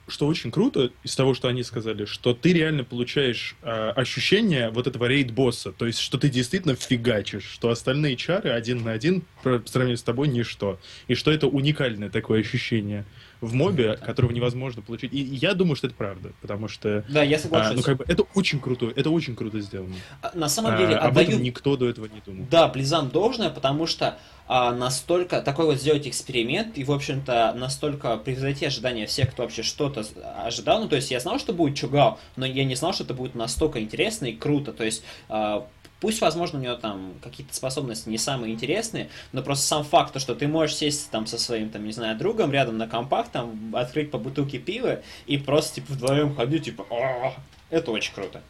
[0.09, 4.87] что очень круто из того, что они сказали, что ты реально получаешь а, ощущение вот
[4.87, 9.63] этого рейд-босса, то есть, что ты действительно фигачишь, что остальные чары один на один по
[9.67, 10.79] сравнению с тобой ничто,
[11.09, 13.05] и что это уникальное такое ощущение
[13.45, 15.13] в мобе, которого невозможно получить.
[15.13, 17.77] И я думаю, что это правда, потому что Да, я а, соглашусь.
[17.77, 19.95] ну как бы это очень круто, это очень круто сделано.
[20.23, 22.47] А, На самом деле, А, об этом отдаю никто до этого не думал.
[22.51, 28.17] Да, Близам должное, потому что а, настолько такой вот сделать эксперимент и, в общем-то, настолько
[28.17, 30.05] превзойти ожидания всех, кто вообще что-то
[30.45, 30.83] ожидал.
[30.83, 33.35] Ну, то есть я знал, что будет Чугал, но я не знал, что это будет
[33.35, 34.73] настолько интересно и круто.
[34.73, 35.67] То есть а,
[36.05, 40.19] Пусть, возможно, у него там какие-то способности не самые интересные, но просто сам факт, то,
[40.19, 43.75] что ты можешь сесть там со своим, там, не знаю, другом рядом на компах, там,
[43.75, 47.33] открыть по бутылке пива и просто, типа, вдвоем ходить, типа, «А,
[47.71, 48.43] это очень круто.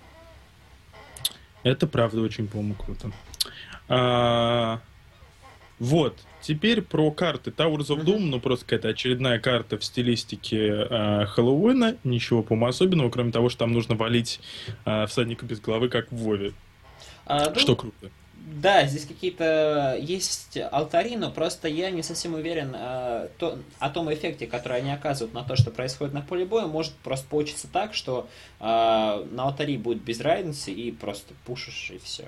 [1.62, 3.12] Это правда очень, по-моему, круто.
[3.88, 4.80] А,
[5.78, 6.18] вот.
[6.40, 11.98] Теперь про карты Towers of Doom, ну просто какая-то очередная карта в стилистике а, Хэллоуина,
[12.02, 14.40] ничего, по-моему, особенного, кроме того, что там нужно валить
[14.84, 16.52] а, всадника без головы, как в Вове,
[17.26, 18.10] А, ну, что круто.
[18.46, 24.12] Да, здесь какие-то есть алтари, но просто я не совсем уверен э, то- о том
[24.12, 26.66] эффекте, который они оказывают на то, что происходит на поле боя.
[26.66, 28.28] Может просто получиться так, что
[28.60, 32.26] э, на алтаре будет без разницы и просто пушишь и все.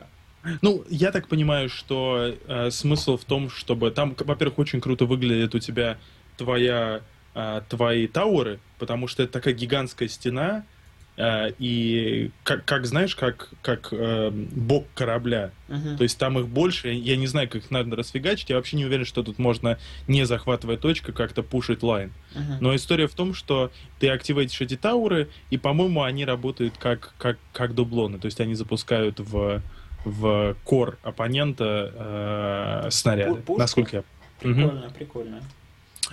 [0.63, 5.55] Ну, я так понимаю, что э, смысл в том, чтобы там, во-первых, очень круто выглядит
[5.55, 5.99] у тебя
[6.39, 7.03] твоя,
[7.35, 10.76] э, твои тауры, потому что это такая гигантская стена, э,
[11.19, 15.51] и как, как знаешь, как, как э, бок корабля.
[15.97, 18.85] То есть там их больше, я не знаю, как их надо расфигачить, я вообще не
[18.85, 22.13] уверен, что тут можно, не захватывая точку, как-то пушить лайн.
[22.61, 27.39] Но история в том, что ты активируешь эти тауры, и, по-моему, они работают как, как,
[27.53, 28.19] как дублоны.
[28.19, 29.63] То есть они запускают в,
[30.05, 33.41] в кор оппонента э, снаряды.
[33.41, 33.59] Пу- пушку?
[33.59, 34.05] Насколько я...
[34.41, 35.41] Прикольно, прикольно.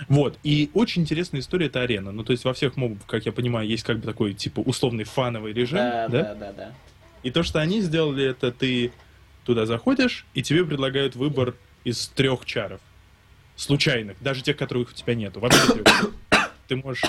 [0.08, 0.38] Вот.
[0.42, 2.12] И очень интересная история это арена.
[2.12, 5.04] Ну, то есть во всех мобах, как я понимаю, есть как бы такой, типа, условный
[5.04, 5.78] фановый режим.
[5.78, 6.22] Да, да?
[6.22, 6.74] да, да, да.
[7.22, 8.92] И то, что они сделали, это ты
[9.44, 11.54] туда заходишь, и тебе предлагают выбор
[11.84, 12.80] из трех чаров.
[13.56, 15.40] Случайных, даже тех, которых у тебя нету.
[15.40, 16.10] Вообще трех.
[16.66, 17.02] Ты можешь...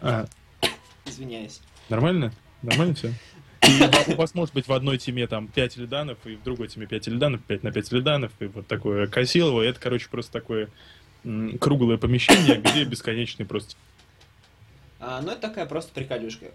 [0.00, 0.26] А,
[1.04, 1.60] Извиняюсь.
[1.88, 2.32] нормально?
[2.62, 3.12] Нормально все?
[3.62, 6.86] И у вас может быть в одной теме там 5 лиданов, и в другой теме
[6.86, 9.62] 5 лиданов, 5 на 5 лиданов, и вот такое Косилово.
[9.62, 10.68] Это, короче, просто такое
[11.60, 13.76] круглое помещение, где бесконечный просто...
[14.98, 16.46] А, ну, это такая просто приколюшка.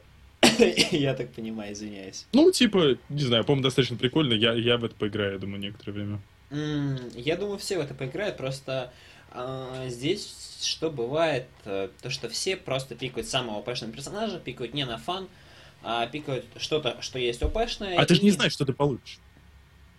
[0.91, 2.25] Я так понимаю, извиняюсь.
[2.34, 4.34] Ну, типа, не знаю, по-моему, достаточно прикольно.
[4.34, 6.19] Я, я в это поиграю, я думаю, некоторое время.
[6.49, 8.91] М, Я думаю, все в это поиграют, просто
[9.31, 14.86] а, здесь что бывает, э, то что все просто пикают самого ОПшного персонажа, пикают не
[14.86, 15.27] на фан,
[15.84, 17.97] а пикают что-то, что есть ОПшное.
[17.97, 19.19] А ты же не знаешь, что ты получишь.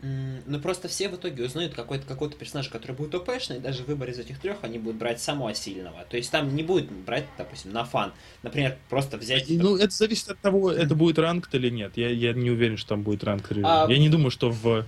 [0.02, 3.86] Ну просто все в итоге узнают какой-то какого-то персонажа, который будет ОПшный, и даже в
[3.86, 6.04] выборе из этих трех они будут брать самого сильного.
[6.10, 8.12] То есть там не будет брать, допустим, на фан.
[8.42, 9.44] Например, просто взять...
[9.48, 11.92] Ну, это зависит от того, это будет ранг или нет.
[11.96, 13.48] Я, я не уверен, что там будет ранг.
[13.62, 14.84] А- Я не думаю, что в,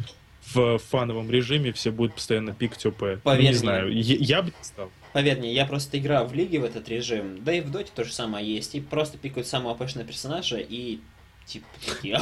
[0.53, 3.00] в фановом режиме все будут постоянно пикать ОП.
[3.03, 3.59] Ну, Поверь не мне.
[3.59, 3.92] знаю.
[3.92, 4.90] Я, я бы не стал.
[5.12, 8.03] Поверь мне, я просто играл в лиге в этот режим, да и в доте то
[8.03, 10.98] же самое есть, и просто пикают самого ОПшного персонажа и
[11.46, 12.18] типа такие...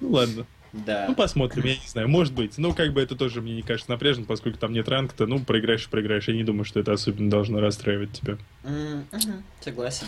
[0.00, 0.46] Ну ладно.
[0.72, 1.06] Да.
[1.08, 2.08] Ну посмотрим, я не знаю.
[2.08, 2.58] Может быть.
[2.58, 5.26] Ну, как бы это тоже мне не кажется напряжно, поскольку там нет ранга-то.
[5.26, 6.28] Ну, проиграешь и проиграешь.
[6.28, 8.38] Я не думаю, что это особенно должно расстраивать тебя.
[8.64, 9.06] Мгм,
[9.60, 10.06] Согласен.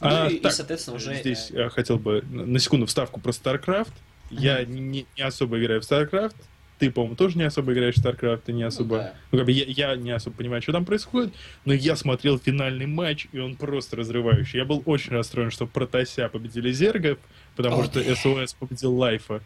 [0.00, 1.14] А, ну и, и, так, соответственно, уже...
[1.16, 3.92] Здесь э, я хотел бы на секунду вставку про StarCraft.
[4.30, 6.36] Я не, не особо играю в StarCraft.
[6.78, 8.98] Ты, по-моему, тоже не особо играешь в StarCraft, ты не ну особо...
[8.98, 9.14] да.
[9.32, 11.34] Ну, как бы я, я не особо понимаю, что там происходит,
[11.64, 14.60] но я смотрел финальный матч, и он просто разрывающий.
[14.60, 17.18] Я был очень расстроен, что Протоссы победили Зергов,
[17.56, 18.00] потому О, что.
[18.14, 19.42] sOs победил Лайфа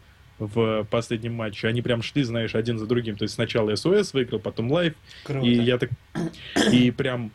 [0.47, 1.67] в последнем матче.
[1.67, 3.15] Они прям шли, знаешь, один за другим.
[3.15, 5.45] То есть сначала sOs выиграл, потом Лайф, Круто.
[5.45, 5.89] и я так...
[6.71, 7.31] И прям...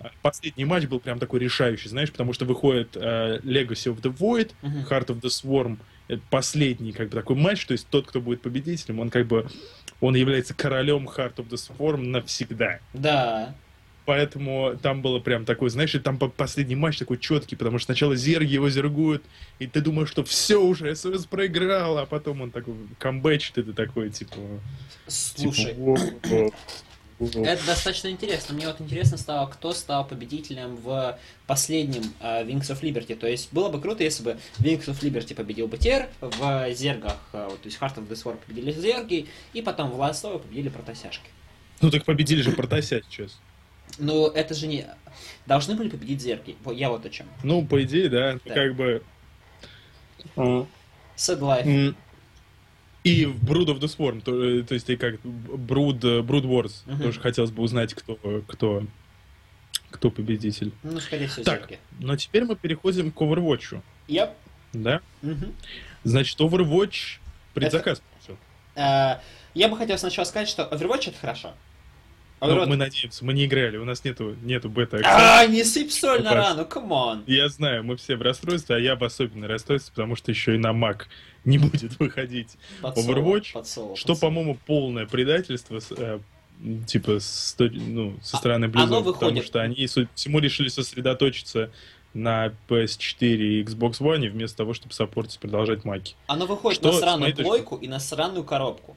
[0.00, 4.14] а, Последний матч был прям такой решающий, знаешь, потому что выходит э, Legacy of the
[4.16, 4.52] Void.
[4.62, 5.78] Heart of the Swarm
[6.30, 9.46] последний, как бы, такой матч, то есть тот, кто будет победителем, он как бы,
[10.00, 12.80] он является королем Heart of the Swarm навсегда.
[12.92, 13.54] Да.
[14.06, 18.16] Поэтому там было прям такой, знаешь, и там последний матч такой четкий, потому что сначала
[18.16, 19.22] Зерги его зергуют,
[19.58, 23.72] и ты думаешь, что все уже, СС проиграл, а потом он такой камбэчит, и ты
[23.72, 24.36] такой, типа...
[25.06, 26.52] Слушай, типа,
[27.20, 28.54] это достаточно интересно.
[28.54, 33.14] Мне вот интересно стало, кто стал победителем в последнем uh, Wings of Liberty.
[33.14, 37.18] То есть было бы круто, если бы Wings of Liberty победил бы Тер, в Зергах,
[37.32, 41.28] uh, то есть Heart of the Sword победили Зерги, и потом в Last победили Протасяшки.
[41.82, 43.38] Ну так победили же Протася сейчас.
[43.98, 44.86] Ну, это же не...
[45.46, 46.56] Должны были победить Зерги.
[46.72, 47.26] Я вот о чем.
[47.42, 48.38] Ну, по идее, да.
[48.44, 48.54] да.
[48.54, 49.02] Как бы...
[50.36, 51.94] Sad Life.
[53.02, 56.44] И в Brood of the Swarm, то, э, то есть и как Brood, э, Brood
[56.44, 57.02] Wars, uh-huh.
[57.02, 58.16] тоже хотелось бы узнать, кто,
[58.46, 58.82] кто,
[59.90, 60.72] кто победитель.
[60.82, 61.78] Ну, скорее всего, Так, Зерги.
[61.98, 63.80] но теперь мы переходим к Overwatch.
[64.08, 64.30] Yep.
[64.74, 65.00] Да?
[65.22, 65.54] Uh-huh.
[66.04, 67.20] Значит, Overwatch
[67.54, 68.36] предзаказ это...
[68.76, 69.18] Э,
[69.54, 71.54] я бы хотел сначала сказать, что Overwatch это хорошо.
[72.40, 76.22] Ну, мы надеемся, мы не играли, у нас нету, нету бета А, не сыпь соль
[76.22, 77.22] на рану, come on.
[77.26, 80.58] Я знаю, мы все в расстройстве, а я в особенном расстройстве, потому что еще и
[80.58, 81.02] на Mac
[81.44, 86.20] не будет выходить под Overwatch, под соло, что, по-моему, полное предательство, э,
[86.86, 91.70] типа, с, ну, со стороны Blizzard, потому что они всему решили сосредоточиться
[92.14, 96.16] на PS4 и Xbox One вместо того, чтобы саппортить продолжать маки.
[96.26, 98.96] Оно выходит что, на сраную плойку и на сраную коробку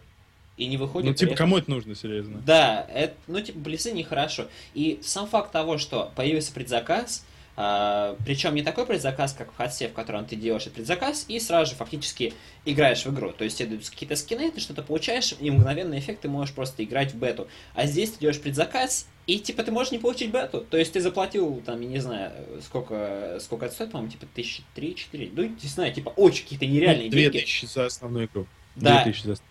[0.57, 1.07] и не выходит...
[1.07, 1.37] Ну, типа, приехать...
[1.37, 2.41] кому это нужно, серьезно?
[2.45, 4.47] Да, это, ну, типа, близы нехорошо.
[4.73, 7.25] И сам факт того, что появился предзаказ,
[7.55, 11.39] а, причем не такой предзаказ, как в Хатсе, в котором ты делаешь этот предзаказ, и
[11.39, 12.33] сразу же фактически
[12.65, 13.31] играешь в игру.
[13.31, 17.13] То есть идут какие-то скины, ты что-то получаешь, и мгновенный эффект ты можешь просто играть
[17.13, 17.47] в бету.
[17.75, 20.65] А здесь ты делаешь предзаказ, и типа ты можешь не получить бету.
[20.67, 22.31] То есть ты заплатил, там, я не знаю,
[22.61, 25.29] сколько, сколько это стоит, по-моему, типа тысячи три-четыре.
[25.31, 27.29] Ну, не знаю, типа очень какие-то нереальные ну, деньги.
[27.29, 28.47] Две тысячи за основную игру.
[28.75, 29.05] Да,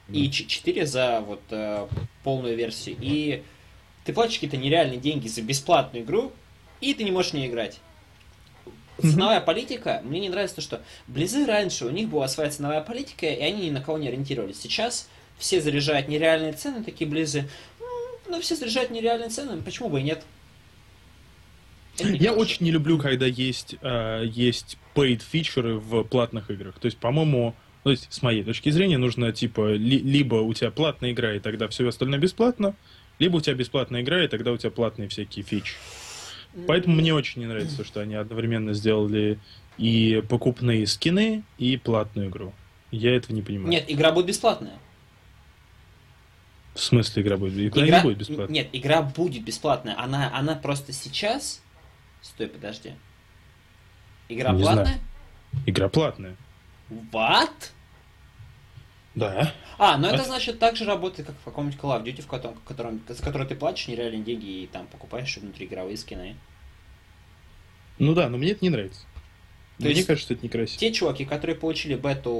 [0.08, 1.86] и 4 за вот э,
[2.24, 2.96] полную версию.
[3.00, 3.42] И
[4.04, 6.32] ты платишь какие-то нереальные деньги за бесплатную игру,
[6.80, 7.78] и ты не можешь не играть.
[9.00, 13.26] Ценовая политика, мне не нравится то, что Близы раньше, у них была своя ценовая политика,
[13.26, 14.60] и они ни на кого не ориентировались.
[14.60, 15.08] Сейчас
[15.38, 17.48] все заряжают нереальные цены, такие Близы.
[18.28, 20.22] Ну, все заряжают нереальные цены, почему бы и нет?
[21.98, 26.78] Я очень не люблю, когда есть, э, есть paid фичеры в платных играх.
[26.78, 30.70] То есть, по-моему, то есть, с моей точки зрения, нужно, типа, ли, либо у тебя
[30.70, 32.74] платная игра, и тогда все остальное бесплатно,
[33.18, 35.74] либо у тебя бесплатная игра, и тогда у тебя платные всякие фичи.
[36.66, 39.38] Поэтому мне очень не нравится, что они одновременно сделали
[39.78, 42.52] и покупные скины, и платную игру.
[42.90, 43.70] Я этого не понимаю.
[43.70, 44.78] Нет, игра будет бесплатная.
[46.74, 47.54] В смысле игра будет?
[47.54, 48.48] Игра, игра не будет бесплатная.
[48.48, 49.98] Нет, игра будет бесплатная.
[49.98, 51.62] Она, она просто сейчас...
[52.20, 52.92] Стой, подожди.
[54.28, 54.84] Игра не платная?
[54.84, 55.00] Знаю.
[55.66, 56.36] Игра платная.
[57.12, 57.70] What?
[59.14, 59.52] Да.
[59.78, 62.54] А, ну это значит так же работает, как в каком-нибудь Call of Duty, в котором,
[62.54, 66.36] в котором, за который ты платишь нереальные деньги и там покупаешь внутриигровые скины.
[67.98, 69.02] Ну да, но мне это не нравится.
[69.78, 70.78] То Мне кажется, это некрасиво.
[70.78, 72.30] Те чуваки, которые получили бету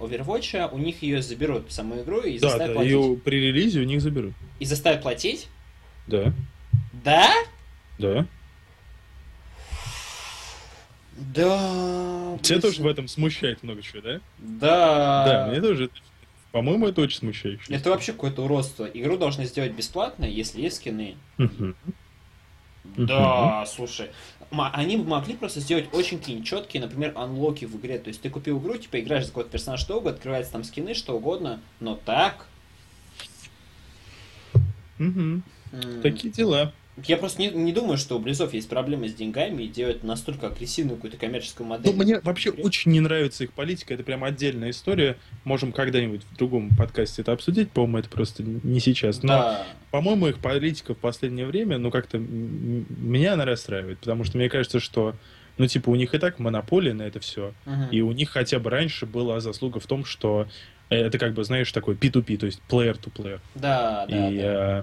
[0.00, 2.92] Overwatch, у них ее заберут в саму игру и да, заставят да, платить.
[2.92, 4.34] ее при релизе у них заберут.
[4.58, 5.48] И заставят платить?
[6.06, 6.32] Да.
[7.04, 7.32] Да?
[7.98, 8.26] Да.
[11.18, 12.38] Да.
[12.42, 14.20] Тебя тоже в этом смущает много чего, да?
[14.38, 15.24] Да.
[15.26, 15.90] Да, мне тоже.
[16.52, 17.60] По-моему, это очень смущает.
[17.68, 18.84] Это вообще какое-то уродство.
[18.86, 21.16] Игру должны сделать бесплатно, если есть скины.
[22.96, 24.10] Да, слушай.
[24.50, 27.98] Они могли просто сделать очень какие четкие, например, анлоки в игре.
[27.98, 30.94] То есть ты купил игру, типа играешь за какой-то персонаж, что угодно, открывается там скины,
[30.94, 32.46] что угодно, но так.
[34.98, 35.42] Угу.
[36.02, 36.72] Такие дела.
[37.06, 40.48] Я просто не, не думаю, что у Близов есть проблемы с деньгами и делать настолько
[40.48, 41.92] агрессивную какую-то коммерческую модель.
[41.92, 45.16] Ну, мне вообще очень не нравится их политика, это прям отдельная история.
[45.44, 49.22] Можем когда-нибудь в другом подкасте это обсудить, по-моему, это просто не сейчас.
[49.22, 49.66] Но, да.
[49.90, 54.80] по-моему, их политика в последнее время, ну, как-то меня она расстраивает, потому что мне кажется,
[54.80, 55.14] что
[55.58, 57.52] ну, типа, у них и так монополия на это все.
[57.66, 57.90] Uh-huh.
[57.90, 60.46] И у них хотя бы раньше была заслуга в том, что
[60.88, 63.40] это как бы, знаешь, такой P2P, то есть player to player.
[63.54, 64.30] Да, да.
[64.30, 64.78] И, да.
[64.78, 64.82] Э,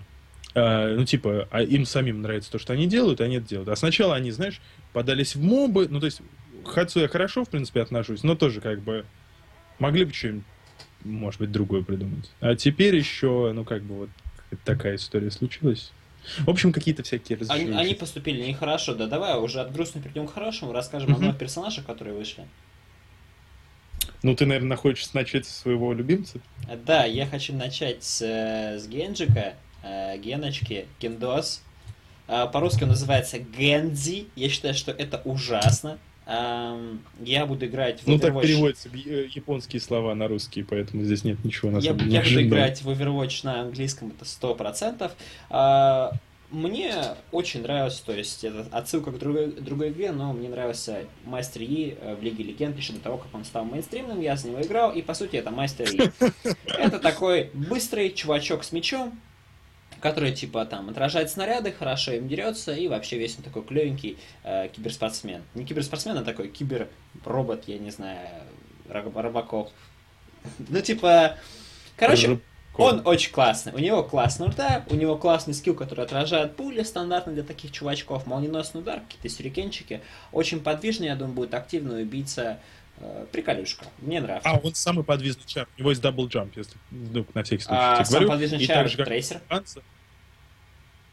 [0.56, 3.70] ну, типа, а им самим нравится то, что они делают, они это делают.
[3.70, 4.62] А сначала они, знаешь,
[4.94, 6.22] подались в мобы, ну, то есть,
[6.64, 9.06] к Хацу я хорошо, в принципе, отношусь, но тоже, как бы,
[9.80, 10.46] могли бы что-нибудь,
[11.04, 12.32] может быть, другое придумать.
[12.40, 14.10] А теперь еще, ну, как бы, вот
[14.64, 15.92] такая история случилась.
[16.40, 17.72] В общем, какие-то всякие разрешения.
[17.72, 21.18] Они, они поступили нехорошо, да давай уже от грустного перейдем к хорошему, расскажем uh-huh.
[21.18, 22.46] о новых персонажах, которые вышли.
[24.24, 26.40] Ну, ты, наверное, хочешь начать с своего любимца?
[26.86, 29.54] Да, я хочу начать с, э, с Генджика.
[29.86, 31.62] Э, геночки, гендос.
[32.28, 34.28] Э, по-русски он называется Гензи.
[34.36, 36.00] Я считаю, что это ужасно.
[36.28, 38.42] эм, я буду играть в Ну, так Overwatch.
[38.42, 42.30] переводятся э, японские слова на русский, поэтому здесь нет ничего на Я, самом я буду
[42.32, 42.48] деле.
[42.48, 45.12] играть в Overwatch на английском, это сто процентов.
[45.52, 46.14] А,
[46.50, 46.94] Мне
[47.32, 52.16] очень нравилось, то есть это отсылка к другой, другой игре, но мне нравился Мастер Yi
[52.20, 55.02] в Лиге Легенд еще до того, как он стал мейнстримным, я за него играл, и
[55.04, 56.56] по сути это Мастер Yi.
[56.78, 59.20] Это такой быстрый чувачок с мечом,
[60.02, 64.70] который типа там отражает снаряды, хорошо им дерется, и вообще весь он такой клевенький э,
[64.70, 65.44] киберспортсмен.
[65.54, 68.28] Не киберспортсмен, а такой киберробот, я не знаю,
[68.90, 69.72] роб- робокоп.
[70.60, 71.38] Ну типа,
[71.96, 72.40] короче,
[72.78, 73.72] он очень классный.
[73.74, 78.26] У него классный удар, у него классный скилл, который отражает пули, стандартный для таких чувачков,
[78.26, 80.02] молниеносный удар, какие-то сюрикенчики.
[80.32, 82.60] Очень подвижный, я думаю, будет активный убийца.
[83.00, 83.86] Э, Приколюшка.
[84.00, 84.50] Мне нравится.
[84.50, 85.68] А, он самый подвижный чар.
[85.78, 88.30] У него есть double jump, если вдруг на всякий случай А, сам говорю.
[88.30, 89.42] подвижный И чар так же, как трейсер.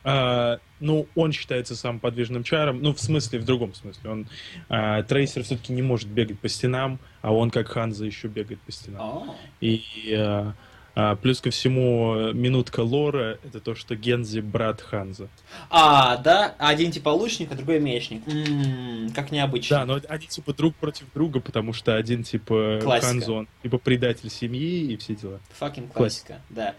[0.05, 4.11] А, ну, он считается самым подвижным чаром, ну, в смысле, в другом смысле.
[4.11, 4.26] Он,
[4.68, 8.72] а, трейсер все-таки не может бегать по стенам, а он, как Ханзо, еще бегает по
[8.72, 9.01] стенам.
[9.01, 9.85] О, И
[10.16, 10.55] а,
[10.95, 15.28] а, плюс ко всему, э, минутка лора— это то, что Гензи— брат Ханзо.
[15.70, 18.22] А, да, один типа лучник, а другой мечник.
[18.28, 19.78] М, как необычно.
[19.78, 23.09] Да, но они типа друг против друга, потому что один типа Классика.
[23.09, 25.40] Ханзо, он типа предатель семьи и все дела.
[25.59, 26.74] Факин классика, да.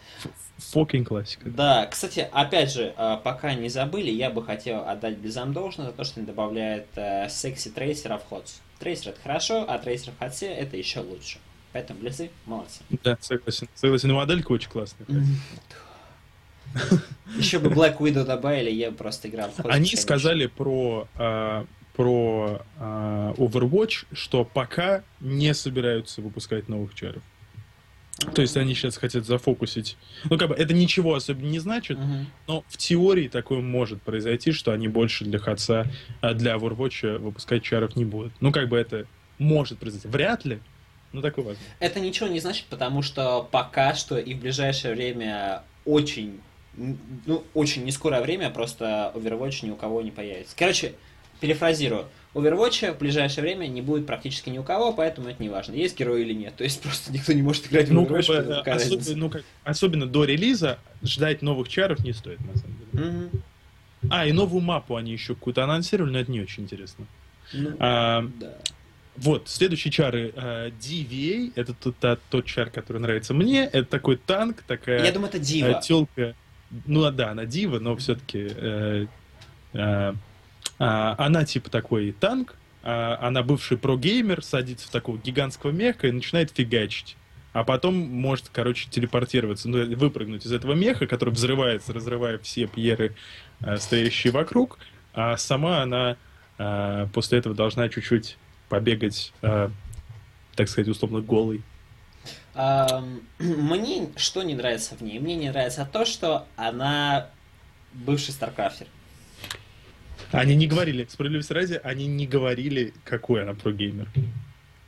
[0.58, 1.50] Фокинг классика.
[1.50, 5.94] Да, кстати, опять же, а, пока не забыли, я бы хотел отдать Близам должное за
[5.94, 8.60] то, что они добавляют э, секси трейсера в ходс.
[8.80, 11.40] Трейсер это хорошо, а трейсер в ходсе это еще лучше.
[11.74, 12.82] Поэтому Близы молодцы.
[13.04, 13.68] Да, согласен.
[13.74, 15.08] Согласен, и моделька очень классная.
[17.38, 19.52] Еще бы Black Widow добавили, я бы просто играл.
[19.66, 21.66] Они сказали про, а,
[21.96, 27.22] про а, Overwatch, что пока не собираются выпускать новых чаров.
[28.36, 29.98] То есть они сейчас хотят зафокусить.
[30.26, 32.28] Ну, как бы это ничего особенно не значит, Мгм.
[32.48, 35.88] но в теории такое может произойти, что они больше для ХАЦа,
[36.22, 38.32] а, для Overwatch выпускать чаров не будут.
[38.40, 39.08] Ну, как бы это
[39.40, 40.08] может произойти.
[40.08, 40.60] Вряд ли,
[41.14, 41.74] но такое возможно.
[41.80, 46.40] Это ничего не значит, потому что пока что и в ближайшее время очень,
[46.76, 50.56] ну, очень нескорое время просто Overwatch ни у кого не появится.
[50.58, 50.94] Короче,
[51.40, 52.06] перефразирую.
[52.34, 55.98] Overwatch в ближайшее время не будет практически ни у кого, поэтому это не важно, есть
[56.00, 56.56] герой или нет.
[56.56, 59.16] То есть просто никто не может играть в Ну, как бы, поэтому какая особ- разница.
[59.16, 63.06] ну, как- особенно до релиза ждать новых чаров не стоит, на самом деле.
[63.06, 63.44] Мгм.
[64.10, 67.06] А, и новую мапу они еще какую-то анонсировали, но это не очень интересно.
[67.54, 68.58] Ну, А, да.
[69.16, 74.18] Вот, следующие чары а, DVA, это тот, та- тот чар, который нравится мне, это такой
[74.18, 75.82] танк, такая Я думаю, это Дива.
[75.82, 76.36] телка.
[76.88, 79.08] Ну да, она дива, но все-таки
[80.78, 86.52] она типа такой танк, а, она бывший прогеймер, садится в такого гигантского меха и начинает
[86.52, 87.16] фигачить.
[87.54, 93.16] А потом может, короче, телепортироваться, ну, выпрыгнуть из этого меха, который взрывается, разрывая все пьеры,
[93.62, 94.80] а, стоящие вокруг.
[95.14, 96.18] А сама она
[96.58, 98.38] а, после этого должна чуть-чуть
[98.74, 99.70] побегать, а,
[100.56, 101.62] так сказать, условно голой.
[102.56, 105.20] Ам, Мне что не нравится в ней?
[105.20, 107.30] Мне не нравится то, что она
[107.94, 108.88] бывший старкрафтер.
[110.32, 114.08] Они не говорили, справедливости ради, они не говорили, какой она прогеймер.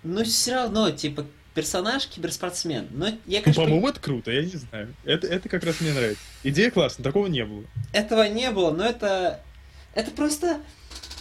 [0.01, 2.87] Но все равно, типа, персонаж киберспортсмен.
[2.89, 4.95] Но я, Ну, конечно, по-моему, это круто, я не знаю.
[5.03, 6.23] Это, это как раз мне нравится.
[6.41, 7.63] Идея классная, такого не было.
[7.93, 9.41] этого не было, но это...
[9.93, 10.59] Это просто...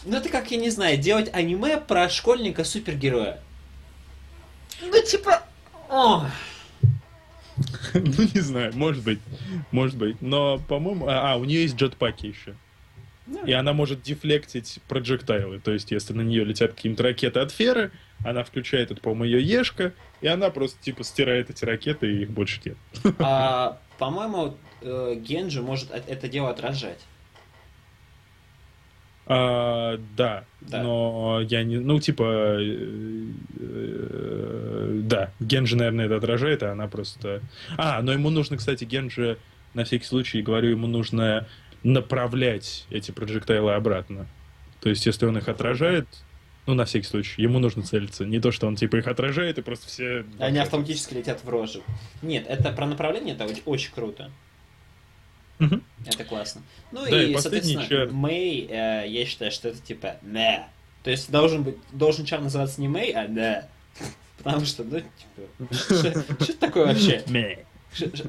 [0.04, 3.40] Ну, это как, я не знаю, делать аниме про школьника-супергероя.
[4.82, 5.42] Ну, типа...
[5.88, 6.26] О,
[7.94, 9.20] ну, не знаю, может быть.
[9.70, 10.20] Может быть.
[10.20, 11.06] Но, по-моему...
[11.06, 12.54] А, а, у нее есть джетпаки еще.
[13.26, 13.44] Ну.
[13.46, 15.58] И она может дефлектить проджектайлы.
[15.60, 17.90] То есть, если на нее летят какие-то ракеты от феры,
[18.24, 22.30] она включает, это, по-моему, ее ешка, и она просто, типа, стирает эти ракеты, и их
[22.30, 22.76] больше нет.
[23.18, 27.00] а, по-моему, э, Генджи может это дело отражать.
[29.26, 30.82] А, да, Да.
[30.82, 31.78] но я не...
[31.78, 32.58] Ну, типа...
[32.58, 33.26] э,
[33.58, 37.40] э, да, Генджи, наверное, это отражает, а она просто...
[37.76, 39.38] А, но ему нужно, кстати, Генджи,
[39.72, 41.46] на всякий случай, говорю, ему нужно
[41.82, 44.26] направлять эти проджектайлы обратно.
[44.80, 46.06] То есть, если он их отражает,
[46.66, 48.24] ну, на всякий случай, ему нужно целиться.
[48.24, 50.24] Не то, что он, типа, их отражает, и просто все...
[50.38, 51.82] Они автоматически летят в рожу.
[52.22, 54.30] Нет, это про направление, это очень, очень круто.
[55.58, 55.82] Мгм.
[56.06, 56.62] Это классно.
[56.92, 58.10] Ну Да, и, и соответственно, чар.
[58.10, 60.66] Мэй, э, я считаю, что это типа не.
[61.02, 63.68] То есть должен быть, должен чар называться не Мэй, а не.
[64.38, 67.22] Потому что, ну, типа, что это такое вообще?
[67.28, 67.64] Мэ,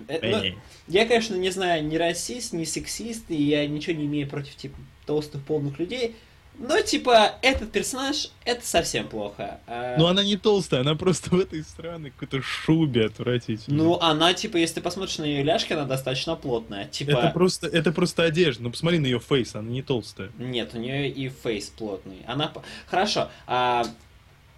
[0.08, 0.54] э, ну, мэ.
[0.88, 4.78] Я, конечно, не знаю, ни расист, ни сексист, и я ничего не имею против, типа,
[5.06, 6.16] толстых полных людей,
[6.58, 9.60] Ну, типа, этот персонаж, это совсем плохо.
[9.68, 9.96] А...
[9.98, 13.78] Ну, она не толстая, она просто в этой странной какой-то шубе отвратительной.
[13.78, 16.86] Ну, она, типа, если ты посмотришь на ее ляжки, она достаточно плотная.
[16.86, 17.12] Типа...
[17.12, 18.64] Это просто, это просто одежда.
[18.64, 20.32] Ну, посмотри на ее face, она не толстая.
[20.38, 22.22] Нет, у нее и face плотный.
[22.28, 22.52] Она...
[22.88, 23.86] Хорошо, а...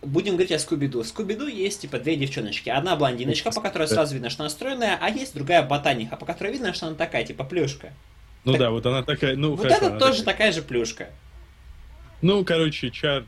[0.03, 1.03] Будем говорить о Скуби-Ду.
[1.03, 2.69] Скуби-Ду есть, типа, две девчоночки.
[2.69, 6.53] Одна блондиночка, по которой сразу видно, что она стройная, а есть другая ботаниха, по которой
[6.53, 7.91] видно, что она такая, типа, плюшка.
[8.45, 8.61] Ну так...
[8.61, 10.33] да, вот она такая, ну, Вот это тоже такая...
[10.33, 11.09] такая же плюшка.
[12.21, 13.23] Ну, короче, Чар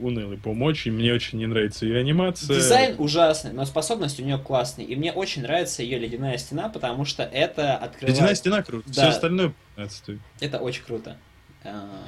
[0.00, 2.56] унылый помочь, и мне очень не нравится ее анимация.
[2.56, 4.84] Дизайн ужасный, но способность у нее классная.
[4.84, 8.16] И мне очень нравится ее ледяная стена, потому что это открывает...
[8.16, 8.92] Ледяная стена круто, да.
[8.92, 10.18] все остальное отстой.
[10.40, 11.16] Это очень круто.
[11.64, 12.04] А.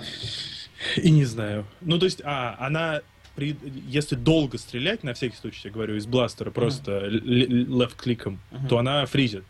[0.96, 1.66] И не знаю.
[1.80, 3.00] Ну, то есть, а, она
[3.34, 3.56] при,
[3.86, 7.08] если долго стрелять, на всякий случай, я говорю, из бластера просто uh-huh.
[7.08, 8.68] левт-кликом, uh-huh.
[8.68, 9.44] то она фризит.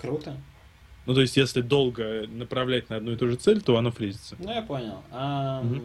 [0.00, 0.36] Круто.
[1.06, 4.36] Ну, то есть, если долго направлять на одну и ту же цель, то оно фризится.
[4.38, 5.02] Ну, я понял.
[5.12, 5.80] А, угу.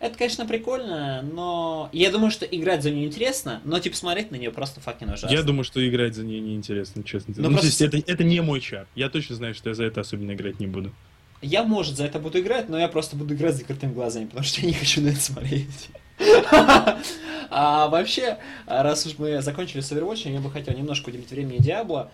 [0.00, 4.36] Это, конечно, прикольно, но я думаю, что играть за нее интересно, но, типа, смотреть на
[4.36, 5.32] нее просто факин ужасно.
[5.32, 7.34] Я думаю, что играть за нее неинтересно, честно.
[7.36, 7.84] Но ну, просто...
[7.84, 8.86] это, это не мой чар.
[8.94, 10.90] Я точно знаю, что я за это особенно играть не буду.
[11.42, 14.44] Я, может, за это буду играть, но я просто буду играть с закрытыми глазами, потому
[14.44, 15.88] что я не хочу на это смотреть.
[17.54, 22.10] А вообще, раз уж мы закончили с Overwatch, я бы хотел немножко уделить времени Диабло.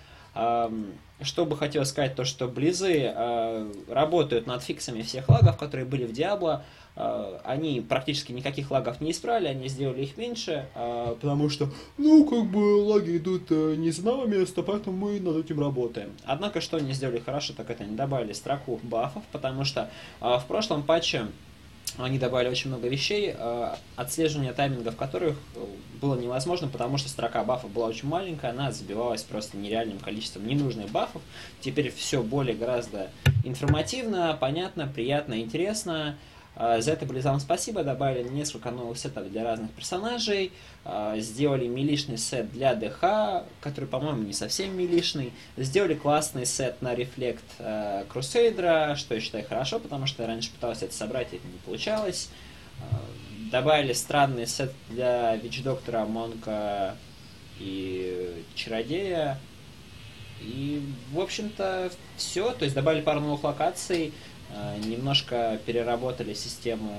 [1.21, 6.05] Что бы хотел сказать, то что Близы э, работают над фиксами всех лагов, которые были
[6.05, 6.65] в Диабло.
[6.99, 12.25] Э, они практически никаких лагов не исправили, они сделали их меньше, э, потому что, ну,
[12.25, 16.11] как бы лаги идут э, не с одного места, поэтому мы над этим работаем.
[16.25, 20.83] Однако, что они сделали хорошо, так это они добавили строку бафов, потому что в прошлом
[20.83, 21.27] патче
[22.05, 25.65] они добавили очень много вещей, э, отслеживание таймингов которых э,
[26.01, 30.91] было невозможно, потому что строка бафов была очень маленькая, она забивалась просто нереальным количеством ненужных
[30.91, 31.23] бафов.
[31.61, 33.11] Теперь все более гораздо
[33.45, 36.17] информативно, понятно, приятно, интересно.
[36.61, 40.51] А, за это Близам спасибо, добавили несколько новых сетов для разных персонажей,
[40.85, 46.97] а, сделали милишный сет для ДХ, который, по-моему, не совсем милишный, сделали классный сет на
[46.97, 47.45] рефлект
[48.09, 51.59] Крусейдера, что я считаю хорошо, потому что я раньше пытался это собрать, и это не
[51.59, 52.29] получалось.
[52.81, 53.01] А,
[53.53, 56.97] добавили странный сет для Вич-доктора, Монка
[57.61, 59.39] и Чародея.
[60.41, 60.83] И,
[61.13, 62.51] в общем-то, все.
[62.53, 64.13] То есть добавили пару новых локаций,
[64.85, 66.93] немножко переработали систему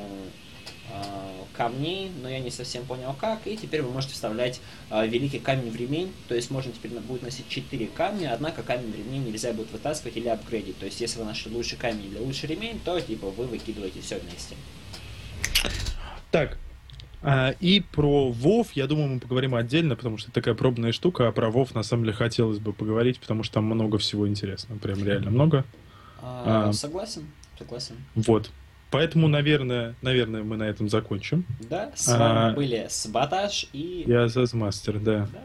[0.89, 5.39] э, камней, но я не совсем понял как, и теперь вы можете вставлять э, великий
[5.39, 9.25] камень в ремень, то есть можно теперь будет носить 4 камня, однако камень в ремень
[9.25, 12.79] нельзя будет вытаскивать или апгрейдить, то есть если вы нашли лучший камень или лучший ремень,
[12.83, 14.55] то типа вы выкидываете все вместе.
[16.31, 16.57] Так,
[17.21, 21.27] а, и про Вов, я думаю, мы поговорим отдельно, потому что это такая пробная штука,
[21.27, 24.79] а про Вов на самом деле хотелось бы поговорить, потому что там много всего интересного,
[24.79, 25.65] прям реально много.
[26.21, 27.25] А, а, согласен.
[27.59, 27.95] Согласен.
[28.15, 28.51] Вот.
[28.89, 31.45] Поэтому, наверное, наверное, мы на этом закончим.
[31.69, 34.03] Да, с вами а, были Саботаж и...
[34.07, 35.27] Я Зазмастер, да.
[35.31, 35.39] да.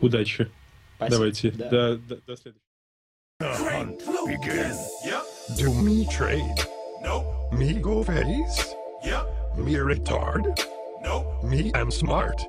[0.00, 0.50] Удачи.
[0.96, 1.16] Спасибо.
[1.16, 1.50] Давайте.
[1.52, 1.70] Да.
[1.70, 2.66] До, до, до следующего.
[3.40, 4.78] hunt begins.
[5.04, 5.22] Yep.
[5.58, 6.66] Do me trade?
[7.02, 7.52] Nope.
[7.52, 8.74] Me go face?
[9.04, 9.58] Yep.
[9.58, 10.58] Me retard?
[11.04, 11.44] Nope.
[11.44, 12.40] Me am smart.